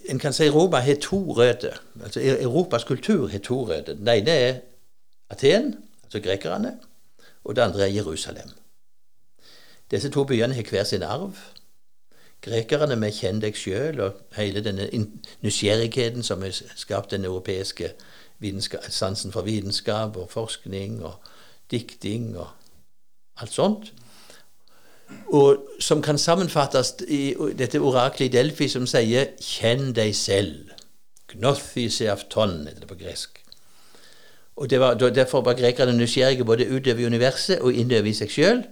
[0.09, 1.77] En kan si Roma har to røtter.
[2.03, 3.93] Altså Europas kultur har to røtter.
[3.93, 4.59] Den ene er
[5.29, 6.79] Aten, altså grekerne,
[7.43, 8.49] og det andre er Jerusalem.
[9.91, 11.35] Disse to byene har hver sin arv.
[12.41, 14.89] Grekerne med 'kjenn deg sjøl' og hele denne
[15.41, 17.93] nysgjerrigheten som har skapt den europeiske
[18.89, 21.13] sansen for vitenskap og forskning og
[21.71, 22.47] dikting og
[23.41, 23.91] alt sånt.
[25.31, 30.71] Og som kan sammenfattes i dette oraklet i Delfi som sier 'kjenn deg selv'.
[31.27, 33.41] Gnothi seafton, heter det på gresk.
[34.55, 38.63] Og var, Derfor var grekerne nysgjerrige både utover universet og innover i seg sjøl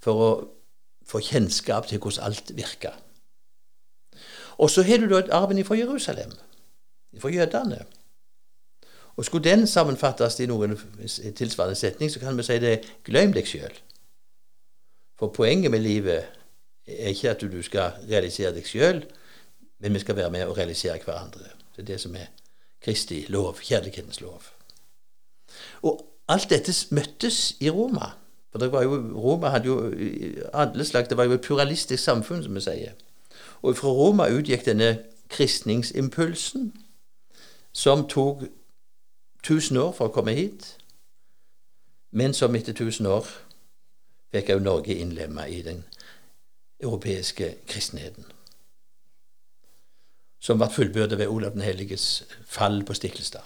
[0.00, 0.30] for å
[1.06, 2.90] få kjennskap til hvordan alt virka.
[4.58, 6.32] Og så har du da arven fra Jerusalem,
[7.18, 7.84] fra jødene.
[9.16, 10.76] Og Skulle den sammenfattes i noen
[11.36, 13.80] tilsvarende setning, så kan vi si det 'glem deg sjøl'.
[15.18, 16.24] For poenget med livet
[16.86, 19.04] er ikke at du skal realisere deg sjøl,
[19.78, 21.48] men vi skal være med og realisere hverandre.
[21.76, 22.26] Det er det som er
[22.84, 24.42] Kristi lov, kjærlighetens lov.
[25.82, 28.12] Og alt dette møttes i Roma.
[28.52, 29.92] For det var jo, Roma hadde jo
[30.52, 32.92] alle slags, det var jo et pluralistisk samfunn, som vi sier.
[33.62, 34.98] Og fra Roma utgikk denne
[35.28, 36.72] kristningsimpulsen,
[37.72, 38.42] som tok
[39.42, 40.76] tusen år for å komme hit,
[42.12, 43.26] men som etter tusen år
[44.36, 45.82] fikk også Norge innlemma i den
[46.82, 48.24] europeiske kristenheten.
[50.40, 53.44] Som ble fullbyrdet ved Olav den helliges fall på Stiklestad.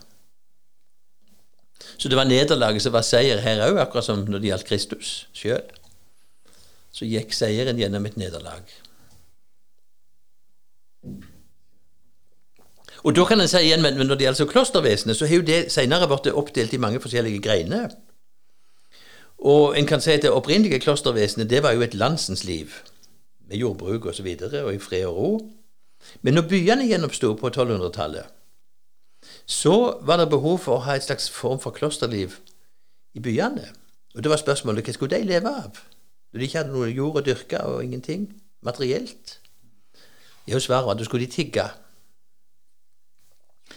[1.97, 5.15] Så det var nederlaget som var seier her òg, akkurat som når det gjaldt Kristus
[5.37, 5.65] sjøl.
[6.93, 8.67] Så gikk seieren gjennom et nederlag.
[13.01, 15.61] Og da kan en si igjen, men når det gjelder klostervesenet, så har jo det
[15.73, 17.95] senere blitt oppdelt i mange forskjellige greiner.
[19.41, 22.69] Og en kan si at det opprinnelige klostervesenet det var jo et landsens liv,
[23.49, 24.09] med jordbruk osv.
[24.09, 25.31] Og, så videre, og i fred og ro.
[26.23, 28.25] Men når byene gjenoppsto på 1200-tallet,
[29.47, 32.37] så var det behov for å ha et slags form for klosterliv
[33.15, 33.69] i byene.
[34.15, 35.81] Og det var spørsmålet hva skulle de leve av?
[36.33, 38.29] Når de ikke hadde noe jord å dyrke og ingenting
[38.65, 39.39] materielt?
[40.49, 41.67] Jo, svaret var at da skulle de tigge.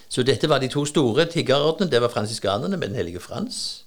[0.09, 1.91] Så dette var de to store tiggerordene.
[1.91, 3.83] Det var fransiskanerne med Den hellige Frans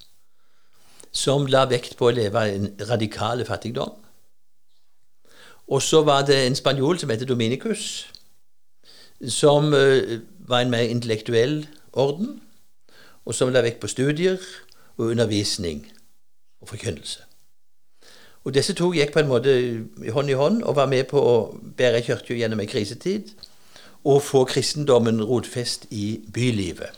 [1.11, 3.93] som la vekt på å leve i en radikal fattigdom.
[5.67, 8.07] Og så var det en spanjol som het Dominicus,
[9.27, 12.41] som uh, var en mer intellektuell orden,
[13.25, 14.37] og som la vekt på studier
[14.97, 15.87] og undervisning
[16.61, 17.19] og forkynnelse.
[18.47, 19.53] Og Disse to gikk på en måte
[20.13, 21.35] hånd i hånd og var med på å
[21.77, 23.33] bære kirka gjennom en krisetid
[24.07, 26.95] og få kristendommen rotfest i bylivet.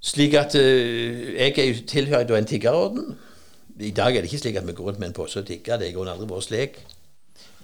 [0.00, 3.18] Slik at uh, jeg tilhører en tiggerorden.
[3.80, 5.76] I dag er det ikke slik at vi går rundt med en pose og tigger.
[5.76, 6.78] Det er i grunnen aldri vår slik.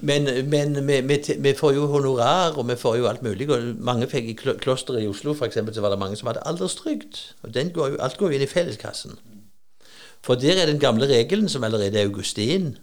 [0.01, 3.51] Men, men vi, vi, vi, får jo honorar, og vi får jo alt mulig.
[3.51, 6.43] og mange fikk I klosteret i Oslo for eksempel, så var det mange som hadde
[6.47, 7.19] alderstrygd.
[7.43, 9.19] og går jo, Alt går jo inn i felleskassen.
[10.23, 12.77] For der er den gamle regelen, som allerede Augustin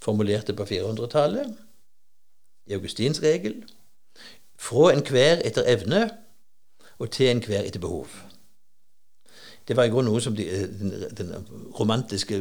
[0.00, 1.56] formulerte på 400-tallet.
[2.66, 3.64] i Augustins regel.
[4.58, 6.10] Fra enhver etter evne
[6.98, 8.27] og til enhver etter behov.
[9.68, 10.46] Det var i grunnen noe som de,
[10.80, 11.34] den, den,
[11.76, 12.40] romantiske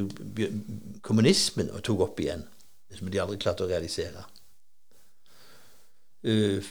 [1.04, 2.46] kommunismen tok opp igjen,
[2.96, 4.24] som de aldri klarte å realisere.
[6.24, 6.64] Uh,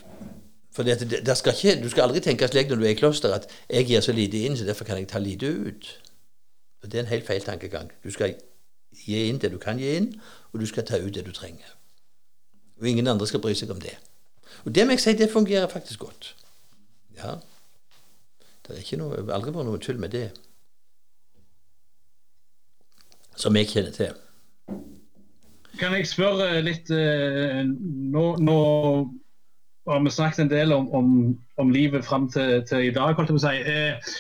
[0.73, 3.33] for det, det skal ikke, Du skal aldri tenke slik når du er i kloster
[3.33, 5.87] at 'jeg gir så lite inn, så derfor kan jeg ta lite ut'.
[6.81, 7.91] For Det er en helt feil tankegang.
[8.05, 8.35] Du skal
[9.07, 10.21] gi inn det du kan gi inn,
[10.53, 11.77] og du skal ta ut det du trenger.
[12.81, 13.97] Og ingen andre skal bry seg om det.
[14.65, 16.35] Og det må jeg si, det fungerer faktisk godt.
[17.17, 17.35] Ja.
[18.67, 20.31] Det er ikke noe, aldri vært noe tull med det.
[23.37, 24.15] Som jeg kjenner til.
[25.77, 28.57] Kan jeg spørre litt eh, Nå, nå
[29.87, 31.11] har vi snakket en del om, om,
[31.61, 33.15] om livet fram til, til, i dag.
[33.15, 33.61] holdt jeg på å si.
[33.71, 34.17] Eh,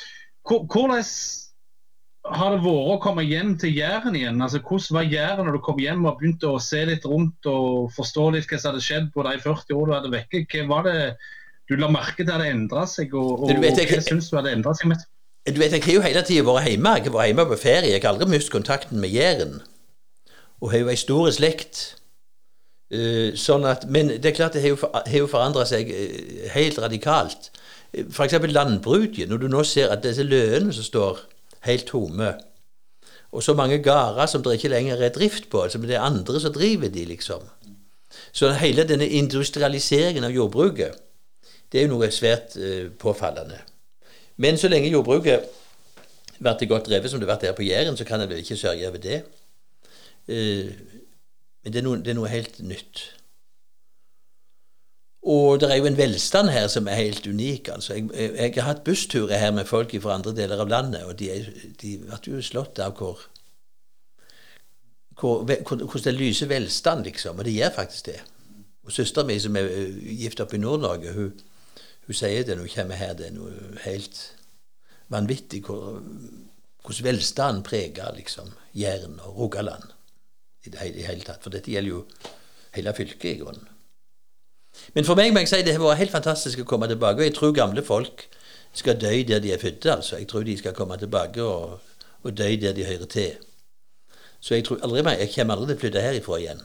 [0.47, 1.09] hvordan
[2.37, 4.43] har det vært å komme hjem til Jæren igjen?
[4.43, 7.91] Altså, hvordan var Jæren når du kom hjem og begynte å se litt rundt og
[7.97, 10.45] forstå litt hva som hadde skjedd på de 40 år du hadde vekke?
[10.53, 11.01] Hva var det
[11.67, 14.55] du la merke til hadde endra seg, og, og, vet, jeg, hva syns du hadde
[14.55, 15.03] endra seg med?
[15.47, 16.92] Du vet, Jeg har jo hele tida vært hjemme.
[16.99, 17.92] Jeg har vært hjemme på ferie.
[17.92, 19.61] Jeg har aldri mistet kontakten med Jæren.
[20.61, 21.82] Og har jo ei stor slekt.
[22.90, 26.80] Uh, sånn at, men det er klart det har jo, for, forandra seg uh, helt
[26.82, 27.51] radikalt.
[27.94, 28.34] Uh, F.eks.
[28.51, 29.28] landbruket.
[29.30, 31.22] Når du nå ser at disse løene som står
[31.68, 32.32] helt tomme.
[33.30, 35.62] Og så mange gårder som det ikke lenger er drift på.
[35.62, 37.47] Altså, det er andre som driver de, liksom.
[38.32, 40.99] Så hele denne industrialiseringen av jordbruket,
[41.70, 42.55] det er jo noe svært
[42.99, 43.62] påfallende.
[44.37, 45.49] Men så lenge jordbruket
[46.39, 48.57] blir godt drevet som det har vært her på Jæren, så kan en vel ikke
[48.57, 49.22] sørge over det.
[50.28, 50.72] Uh,
[51.64, 53.07] men det er, noe, det er noe helt nytt.
[55.26, 57.68] Og det er jo en velstand her som er helt unik.
[57.68, 57.95] altså.
[57.95, 61.30] Jeg, jeg har hatt bussturer her med folk fra andre deler av landet, og de,
[61.30, 61.49] er,
[61.82, 63.24] de ble jo slått av hvor,
[65.18, 67.39] hvor, det lyser velstand, liksom.
[67.39, 68.20] Og det gjør faktisk det.
[68.87, 69.66] Og søstera mi, som er
[70.20, 71.32] gift oppe i Nord-Norge, hun,
[72.07, 74.21] hun, sier det når hun kommer her, det er noe helt
[75.13, 79.93] vanvittig hvordan velstanden preger liksom, Jæren og Rogaland
[80.67, 81.43] i det hele tatt.
[81.43, 82.05] For dette gjelder jo
[82.75, 83.69] hele fylket, i grunnen.
[84.95, 87.23] Men for meg må jeg si det har vært helt fantastisk å komme tilbake.
[87.23, 88.27] Og jeg tror gamle folk
[88.77, 89.87] skal dø der de er født.
[89.87, 90.19] altså.
[90.21, 91.79] Jeg tror de skal komme tilbake og,
[92.23, 93.37] og dø der de hører til.
[94.41, 96.61] Så jeg tror aldri jeg kommer aldri til å flytte herifra igjen.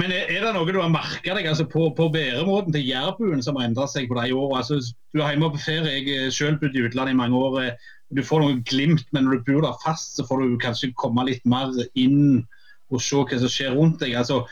[0.00, 3.58] Men er det noe du har merka deg altså på, på væremåten til jærbuen som
[3.58, 4.62] har endra seg på de åra?
[4.62, 4.78] Altså,
[5.12, 7.58] du er hjemme på ferie, jeg selv bodd i utlandet i mange år.
[7.60, 10.92] Eh, du får noe glimt, men når du bor der fast, så får du kanskje
[11.00, 12.44] komme litt mer inn
[12.92, 14.14] og se hva som skjer rundt deg.
[14.20, 14.42] altså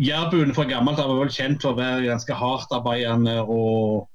[0.00, 4.06] Jærbuen fra gammelt av er vel kjent for å være ganske hardtarbeidende og,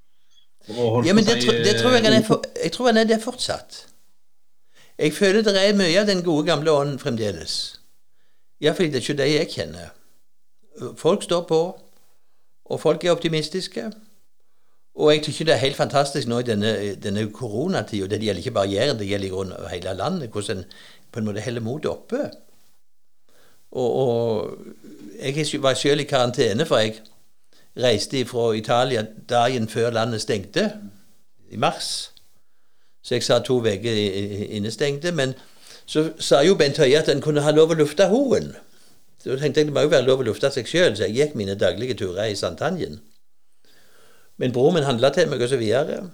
[0.74, 3.07] og Ja, men det, tro, det, tror jeg han er, for, jeg tror han er
[3.12, 3.84] det fortsatt.
[4.99, 7.78] Jeg føler det er mye av den gode, gamle ånden fremdeles.
[8.60, 9.93] Iallfall det er ikke de jeg kjenner.
[10.97, 11.80] Folk står på,
[12.65, 13.91] og folk er optimistiske.
[14.99, 18.07] Og jeg syns det er helt fantastisk nå i denne, denne koronatida.
[18.07, 20.30] Det gjelder ikke bare Jæren, det gjelder i grunnen hele landet.
[20.30, 20.65] Hvordan en
[21.11, 22.30] på en måte holder motet oppe.
[23.71, 24.57] Og, og
[25.21, 26.99] jeg var selv i karantene, for jeg
[27.77, 30.71] reiste fra Italia dagen før landet stengte,
[31.49, 32.11] i mars.
[33.01, 33.93] Så jeg sa to uker
[34.49, 35.11] innestengte.
[35.11, 35.34] Men
[35.86, 38.51] så sa jo Bent Høie at en kunne ha lov å lufte hoen.
[39.20, 41.36] Så tenkte jeg det må jo være lov å lufte seg sjøl, så jeg gikk
[41.39, 43.01] mine daglige turer i Santanjen.
[44.39, 46.05] Men broren min handla til meg, og så videre.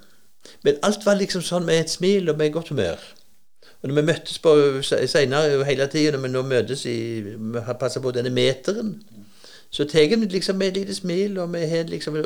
[0.66, 3.02] Men alt var liksom sånn med et smil og med godt humør.
[3.82, 7.78] Og når vi møttes på seinere hele tida, når vi nå møtes i vi har
[7.78, 8.96] passet på denne meteren,
[9.70, 12.18] så tar vi liksom med et lite smil, og vi har liksom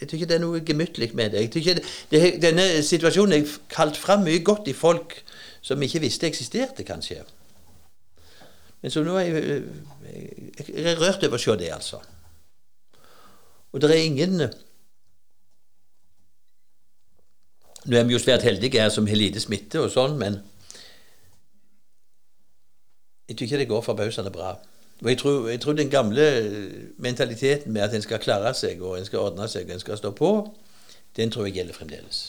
[0.00, 1.40] Jeg tror ikke det er noe gemyttlig med det.
[1.40, 1.74] Jeg ikke
[2.10, 5.14] det, Denne situasjonen er kalt fram mye godt i folk
[5.62, 7.22] som ikke visste eksisterte, kanskje.
[8.82, 9.62] Men så nå er jeg,
[10.58, 12.02] jeg er rørt over å se det, altså.
[13.72, 14.42] Og det er ingen
[17.82, 20.36] Nå er vi jo svært heldige her som har lite smitte og sånn, men
[23.26, 24.52] jeg tror ikke det går forbausende bra.
[25.02, 26.26] Og jeg tror, jeg tror, den gamle
[27.02, 29.98] mentaliteten med at en skal klare seg, og en skal ordne seg, og en skal
[29.98, 30.30] stå på,
[31.18, 32.20] den tror jeg gjelder fremdeles.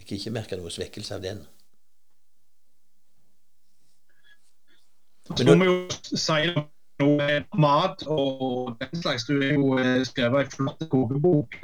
[0.00, 1.44] Jeg kan ikke merke noe svekkelse av den.
[5.36, 5.76] Så må vi jo
[6.16, 6.52] si
[6.98, 9.26] noe mat og den slags.
[9.28, 11.58] Du har jo eh, skrevet ei flott kokebok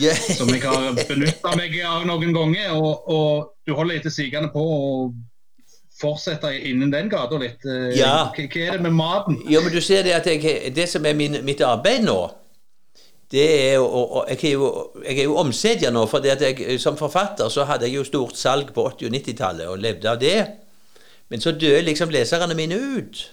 [0.00, 0.18] yeah.
[0.36, 2.74] som jeg har benytta meg av noen ganger.
[2.76, 4.84] Og, og du holder etter sigende på å
[5.94, 7.64] fortsette innen den gata litt.
[7.64, 8.30] Eh, ja.
[8.34, 9.40] Hva, er det med maten?
[9.48, 12.18] Jo, men du ser Det at jeg, det som er min, mitt arbeid nå
[13.34, 13.86] det er jo,
[14.28, 14.66] jeg, er jo,
[15.02, 18.68] jeg er jo omsedjer nå, for jeg, som forfatter så hadde jeg jo stort salg
[18.76, 20.36] på 80- og 90-tallet og levde av det.
[21.34, 23.32] Men så døde liksom leserne mine ut.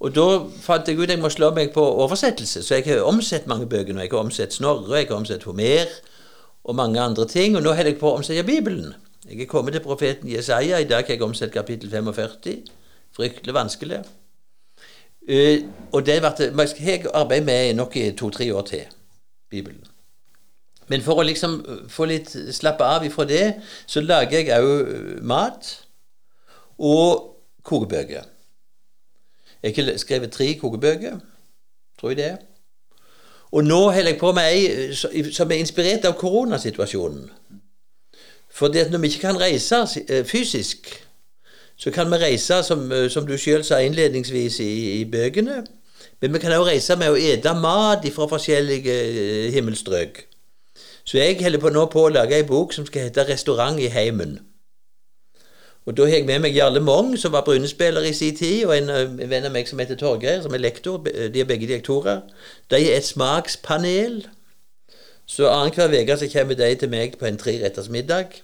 [0.00, 0.26] Og da
[0.62, 3.66] fant jeg ut at jeg må slå meg på oversettelse, så jeg har omsett mange
[3.66, 3.98] bøker.
[3.98, 5.90] Jeg har omsett Snorre, jeg har omsett Homer
[6.64, 8.94] og mange andre ting, og nå holder jeg på å omsette Bibelen.
[9.26, 10.78] Jeg er kommet til profeten Jesaja.
[10.78, 12.62] I dag har jeg omsett kapittel 45.
[13.18, 14.00] Fryktelig vanskelig.
[15.26, 16.38] Eh, og det har
[16.78, 18.86] jeg arbeidet med nok i to-tre år til,
[19.50, 19.82] Bibelen.
[20.86, 23.54] Men for å liksom få litt slappe av ifra det,
[23.86, 25.80] så lager jeg òg mat
[26.80, 28.22] og kokebøker.
[29.62, 31.18] Jeg har skrevet tre kokebøker,
[32.00, 32.24] tror jeg det.
[32.24, 32.36] er.
[33.52, 34.94] Og nå holder jeg på med ei
[35.32, 37.30] som er inspirert av koronasituasjonen.
[38.50, 40.88] For når vi ikke kan reise eh, fysisk,
[41.76, 45.64] så kan vi reise, som, eh, som du sjøl sa innledningsvis i, i, bøkene.
[46.20, 50.26] Men vi kan også reise med å ete mat fra forskjellige eh, himmelstrøk.
[51.04, 53.88] Så jeg holder på nå på å lage ei bok som skal hete 'Restaurant i
[53.88, 54.38] heimen'.
[55.86, 58.76] Og Da har jeg med meg Jarle Mong, som var Bryne-spiller i sin tid, og
[58.76, 61.00] en, en, venn av meg som heter Torgeir, som er lektor.
[61.00, 62.20] De er begge direktorer.
[62.70, 64.26] De er et smakspanel.
[65.26, 68.42] Så annenhver uke kommer de til meg på en treretters middag.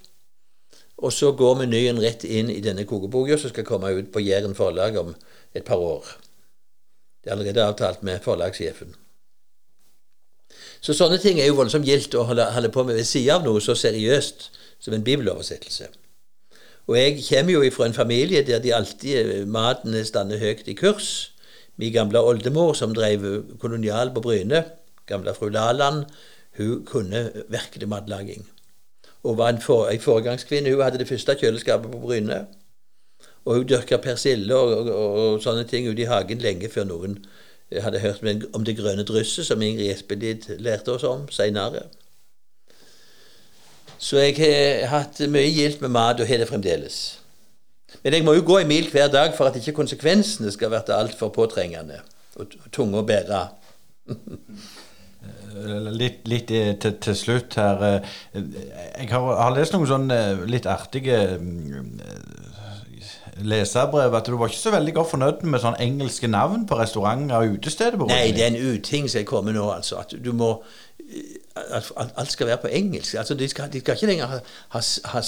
[0.96, 4.54] Og så går menyen rett inn i denne kokeboka, som skal komme ut på Jæren
[4.54, 5.12] forlag om
[5.54, 6.06] et par år.
[7.24, 8.94] Det er allerede avtalt med forlagssjefen.
[10.80, 13.44] Så sånne ting er jo voldsomt gildt å holde, holde på med ved siden av
[13.44, 15.90] noe så seriøst som en bibeloversettelse.
[16.86, 21.32] Og jeg kommer jo fra en familie der de alltid maten stander høyt i kurs.
[21.76, 24.64] Min gamle oldemor, som drev kolonial på Bryne,
[25.06, 26.04] gamle fru Laland,
[26.56, 28.46] hun kunne virkelig matlaging.
[29.22, 30.70] Og var en, for, en foregangskvinne.
[30.72, 32.46] Hun hadde det første kjøleskapet på Bryne.
[33.44, 37.18] Og hun dyrka persille og, og, og, sånne ting ute i hagen lenge før noen
[37.82, 38.22] hadde hørt
[38.54, 41.88] om det grønne drysset, som Ingrid Espelid lærte oss om seinere.
[43.98, 46.98] Så jeg har hatt mye gildt med mat, og har det fremdeles.
[48.02, 50.94] Men jeg må jo gå en mil hver dag for at ikke konsekvensene skal bli
[50.94, 52.02] altfor påtrengende
[52.36, 53.40] og tunge å bære.
[55.96, 57.82] litt, litt eh, til, til, slutt her.
[57.86, 58.42] Eh,
[59.00, 61.22] jeg har, har lest noen sånne eh, litt artige
[63.36, 67.36] leserbrev at du var ikke så veldig godt fornøyd med sånn engelske navn på restauranter
[67.40, 68.06] og utesteder?
[68.08, 70.00] Nei, det er en uting som er kommet nå, altså.
[70.04, 70.54] At du må
[72.16, 73.14] alt skal være på engelsk.
[73.14, 74.38] Altså, de, skal, de skal ikke lenger ha,
[74.68, 75.22] ha, ha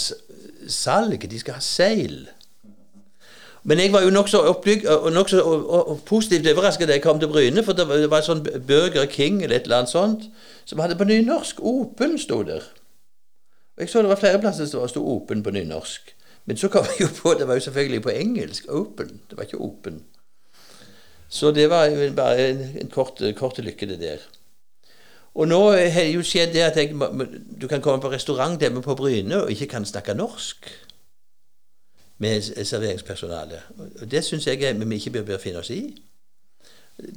[0.69, 2.27] salg, de skal ha seil.
[3.69, 4.67] Men jeg var jo nokså og,
[5.13, 8.25] nok og, og, positivt overrasket da jeg kom til Bryne, for det var, det var
[8.25, 10.29] sånn Burger King eller et eller annet sånt
[10.69, 11.61] som hadde på nynorsk.
[11.61, 12.65] Open sto der.
[13.77, 16.15] Og Jeg så det var flere plasser som sto Open på nynorsk.
[16.49, 18.71] Men så kom jeg jo på det var jo selvfølgelig på engelsk.
[18.73, 19.21] Open.
[19.29, 20.01] Det var ikke Open.
[21.29, 24.25] Så det var jo bare en, en kort, kort lykke, det der.
[25.39, 26.95] Og nå har det jo skjedd det at jeg,
[27.61, 30.67] du kan komme på restaurant der på Bryne og ikke kan snakke norsk
[32.19, 33.61] med serveringspersonalet.
[34.01, 36.03] Og Det syns jeg vi ikke bør finne oss i.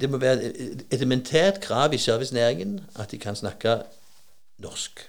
[0.00, 3.82] Det må være et elementært krav i servicenæringen at de kan snakke
[4.58, 5.08] norsk.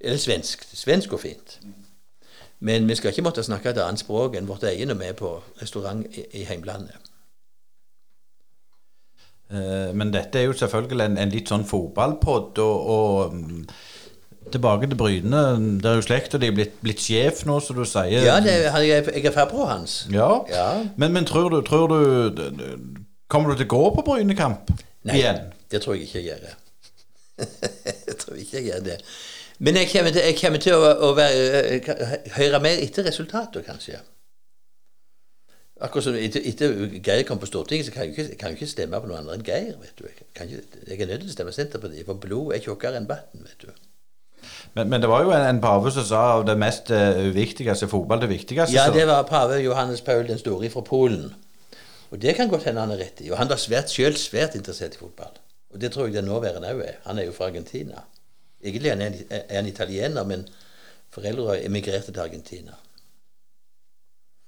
[0.00, 0.66] Eller svensk.
[0.74, 1.60] Svensk går fint.
[2.58, 5.12] Men vi skal ikke måtte snakke et annet språk enn vårt eget når vi er
[5.12, 5.30] på
[5.62, 7.09] restaurant i, i heimlandet.
[9.50, 13.64] Eh, men dette er jo selvfølgelig en, en litt sånn fotballpod, og, og mm,
[14.54, 15.42] tilbake til Bryne.
[15.82, 18.22] Det er jo slekt, og de er blitt, blitt sjef nå, som du sier.
[18.26, 20.04] Ja, det, jeg, jeg er farbror hans.
[20.14, 20.68] Ja, ja.
[20.96, 22.00] Men, men, tror, du, tror du
[23.30, 24.72] Kommer du til å gå på Brynekamp
[25.06, 25.44] Nei, igjen?
[25.70, 26.56] det tror jeg ikke jeg gjør.
[28.08, 28.96] jeg tror ikke jeg gjør det.
[29.62, 33.62] Men jeg kommer til, jeg kommer til å, å være, eh, høre mer etter resultatet,
[33.68, 34.00] kanskje.
[35.80, 38.68] Akkurat som etter, etter Geir kom på Stortinget, så kan jeg, ikke, kan jeg ikke
[38.68, 39.76] stemme på noen andre enn Geir.
[39.80, 40.04] vet du.
[40.04, 43.46] Jeg, ikke, jeg er nødt til å stemme Senterpartiet, for blod er tjukkere enn vann.
[43.46, 43.70] vet du.
[44.74, 47.88] Men, men, det var jo en, en pave som sa av det mest uh, uviktigste
[47.90, 48.74] fotball det viktigste.
[48.76, 51.30] Ja, det var pave Johannes Paul den store fra Polen.
[52.10, 53.30] Og det kan godt hende han er rett i.
[53.30, 55.32] Og han var svært, selv svært interessert i fotball.
[55.70, 57.00] Og det tror jeg den nåværende òg er.
[57.06, 58.04] Han er jo fra Argentina.
[58.60, 60.44] Egentlig er han, er han italiener, men
[61.14, 62.76] foreldre emigrerte til Argentina.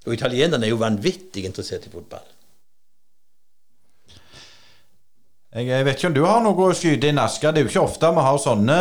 [0.05, 2.25] Og italienerne er jo vanvittig interessert i fotball.
[5.53, 7.53] Jeg vet ikke om du har noe å skyte inn, Asker.
[7.53, 8.77] Det er jo ikke ofte vi har sånne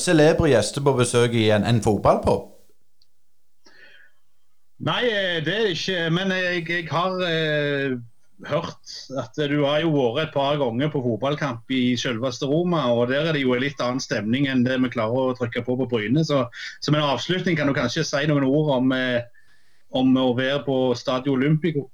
[0.00, 2.48] celebre gjester på besøk i en, en fotballpub.
[4.86, 6.00] Nei, eh, det er det ikke.
[6.12, 7.94] Men jeg, jeg har eh,
[8.50, 12.82] hørt at du har jo vært et par ganger på fotballkamp i selveste Roma.
[12.92, 15.62] og Der er det jo en litt annen stemning enn det vi klarer å trykke
[15.64, 16.26] på på Bryne.
[16.26, 16.42] Så
[16.84, 19.22] som en avslutning kan du kanskje si noen ord om eh,
[19.90, 21.88] om å være på Stadio Olympico.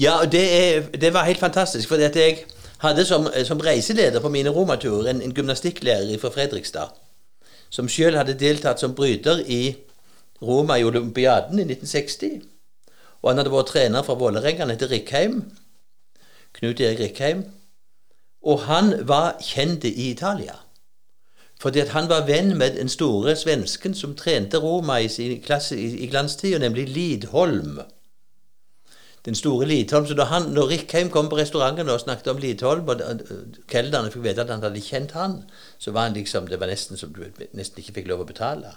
[0.00, 1.88] Ja, det, er, det var helt fantastisk.
[1.88, 2.44] For jeg
[2.82, 6.94] hadde som, som reiseleder på mine romaturer en, en gymnastikklærer fra Fredrikstad.
[7.70, 9.76] Som sjøl hadde deltatt som bryter i
[10.42, 12.42] Roma i olympiaden i 1960.
[13.22, 15.40] Og han hadde vært trener for Vålerenga, han heter Rikheim.
[16.54, 17.46] Knut Erik Rikheim.
[18.44, 20.58] Og han var kjent i Italia.
[21.64, 25.78] Fordi at han var venn med den store svensken som trente Roma i, sin klasse,
[25.80, 27.78] i, i glanstida, nemlig Lidholm.
[29.24, 30.06] Den store Lidholm.
[30.06, 33.00] Så da han, når Rikheim kom på restauranten og snakket om Lidholm, og
[33.72, 35.38] kelnerne fikk vite at han hadde kjent han,
[35.80, 37.24] så var han liksom, det var nesten som du
[37.56, 38.74] nesten ikke fikk lov å betale.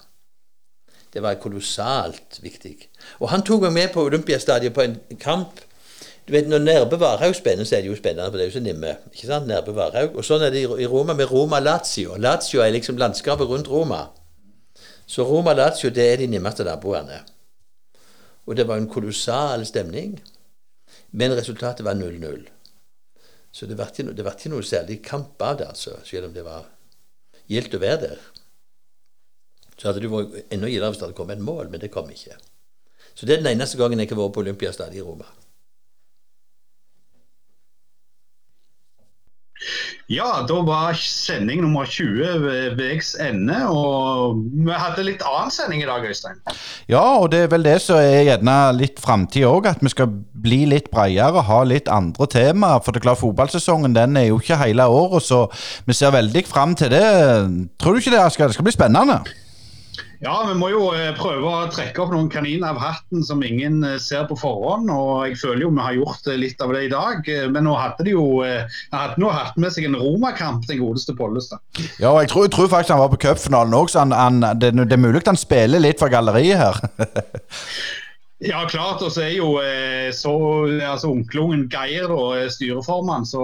[1.11, 2.77] Det var kolossalt viktig.
[3.19, 5.59] Og han tok meg med på Olympiastadion på en kamp.
[6.27, 8.59] Du vet, Når Nærbø Varhaug spenner, så er det jo spennende, for det er jo
[8.59, 8.97] så nimme.
[9.13, 10.15] ikke sant, Nærbø Varhaug.
[10.15, 12.17] Og sånn er det i Roma med Roma Lazio.
[12.17, 14.09] Lazio er liksom landskapet rundt Roma.
[15.07, 17.21] Så Roma Lazio det er de nimmeste naboene.
[18.45, 20.19] Og det var en kolossal stemning.
[21.11, 22.47] Men resultatet var 0-0.
[23.51, 26.67] Så det ble ikke, ikke noe særlig kamp av det, altså, selv om det var
[27.47, 28.19] gildt å være der.
[29.77, 32.09] Så hadde det vært enda gildere hvis det hadde kommet et mål, men det kom
[32.11, 32.35] ikke.
[33.15, 35.29] Så det er den eneste gangen jeg har vært på Olympiastadion i Roma.
[40.07, 43.57] Ja, da var sending nummer 20 ved veis ende.
[43.67, 46.39] Og vi hadde litt annen sending i dag, Øystein.
[46.87, 49.67] Ja, og det er vel det som er gjerne litt framtid òg.
[49.73, 50.13] At vi skal
[50.47, 52.83] bli litt bredere, ha litt andre temaer.
[52.83, 55.45] For det er klart fotballsesongen den er jo ikke hele året, så
[55.87, 57.03] vi ser veldig fram til det.
[57.81, 58.47] Tror du ikke det, Asker?
[58.47, 59.21] Det skal bli spennende?
[60.19, 63.83] Ja, vi må jo eh, prøve å trekke opp noen kaniner av hatten som ingen
[63.85, 64.89] eh, ser på forhånd.
[64.89, 67.29] og Jeg føler jo vi har gjort eh, litt av det i dag.
[67.53, 71.61] Men nå hadde de jo hadde nå hatt med seg en romakamp, den godeste Pollestad.
[72.01, 74.41] Ja, og jeg tror, jeg tror, faktisk han var på cupfinalen òg, så han, han,
[74.57, 76.81] det, det, er mulig han spiller litt for galleriet her.
[78.39, 79.01] Ja, klart.
[79.01, 80.33] Og så er jo eh, så,
[80.85, 83.25] altså, onkelungen Geir da, styreformann.
[83.25, 83.41] Så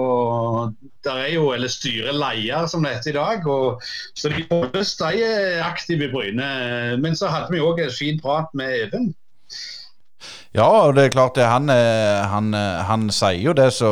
[1.04, 3.48] der er jo, eller styreleder som det heter i dag.
[3.50, 3.82] Og,
[4.14, 6.48] så de, de er aktive i Bryne.
[7.02, 9.10] Men så hadde vi òg en fin prat med Even.
[10.54, 13.88] Ja, og det er klart det, han, eh, han, eh, han sier jo det så,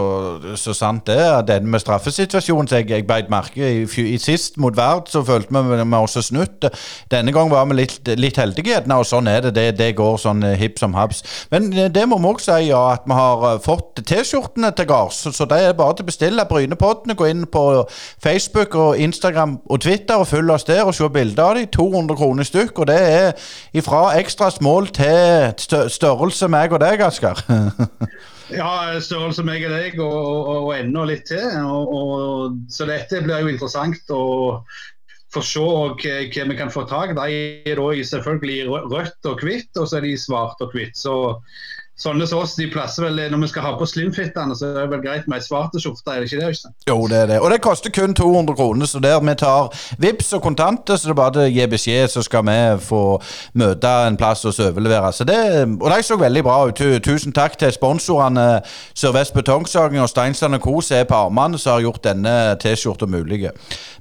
[0.54, 1.18] så sant det.
[1.48, 5.50] Den med straffesituasjonen som jeg, jeg beit merke i, i, sist mot Verd, så følte
[5.50, 6.68] vi med oss snutt.
[7.10, 9.56] Denne gang var vi litt, litt heldige, og sånn er det.
[9.56, 11.24] Det, det går sånn eh, hipp som haps.
[11.50, 15.18] Men det må vi òg si, ja, at vi har fått T-skjortene til gards.
[15.24, 17.18] Så, så, det er bare til å bestille Brynepoddene.
[17.18, 17.64] Gå inn på
[18.22, 21.66] Facebook og Instagram og Twitter og følg oss der og se bilder av dem.
[21.74, 22.84] 200 kroner stykk.
[22.86, 27.40] Og det er ifra ekstra smål til størrelse meg og deg, Asker.
[28.60, 28.70] ja,
[29.02, 31.44] størrelse meg og deg, og, og, og enda litt til.
[31.66, 34.24] Og, så dette blir jo interessant å
[35.32, 37.16] få se hva, vi kan få tak i.
[37.16, 40.98] De er selvfølgelig rødt og hvitt, og så er de svart og hvitt.
[40.98, 41.14] Så
[41.98, 44.90] sånne som oss, de plasser vel Når vi skal ha på slimfittene, så er det
[44.94, 46.48] vel greit med ei svart skjorte, er det ikke det?
[46.52, 46.74] Øystein?
[46.88, 47.38] Jo, det er det.
[47.40, 51.14] Og det koster kun 200 kroner, så der vi tar VIPs og kontanter, så det
[51.14, 53.02] er bare å gi beskjed, så skal vi få
[53.54, 55.12] møte en plass og overlevere.
[55.12, 55.38] Så det,
[55.80, 56.84] og de så veldig bra ut.
[57.04, 58.62] Tusen takk til sponsorene
[58.94, 60.80] Sør-Vest Betongsaging og Steinsland Co.
[60.80, 63.50] som er på armene, som har gjort denne T-skjorta mulig.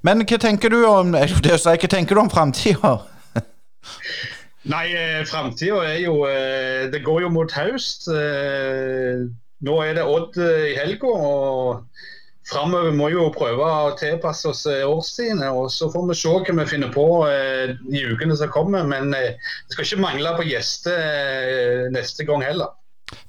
[0.03, 1.11] Men hva tenker du om,
[1.43, 2.99] det hva tenker du om framtida?
[4.69, 8.07] Nei, eh, framtida er jo eh, Det går jo mot høst.
[8.13, 9.23] Eh,
[9.65, 11.09] nå er det Odd i helga.
[11.09, 15.49] Og framover må jo prøve å tilpasse oss årstidene.
[15.57, 18.85] Og så får vi se hva vi finner på i ukene som kommer.
[18.85, 19.39] Men det
[19.73, 22.77] skal ikke mangle på gjester neste gang heller.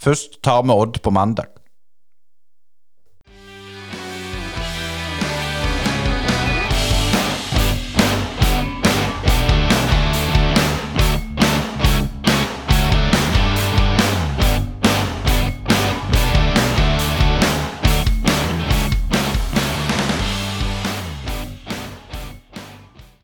[0.02, 1.61] Først tar vi Odd på mandag.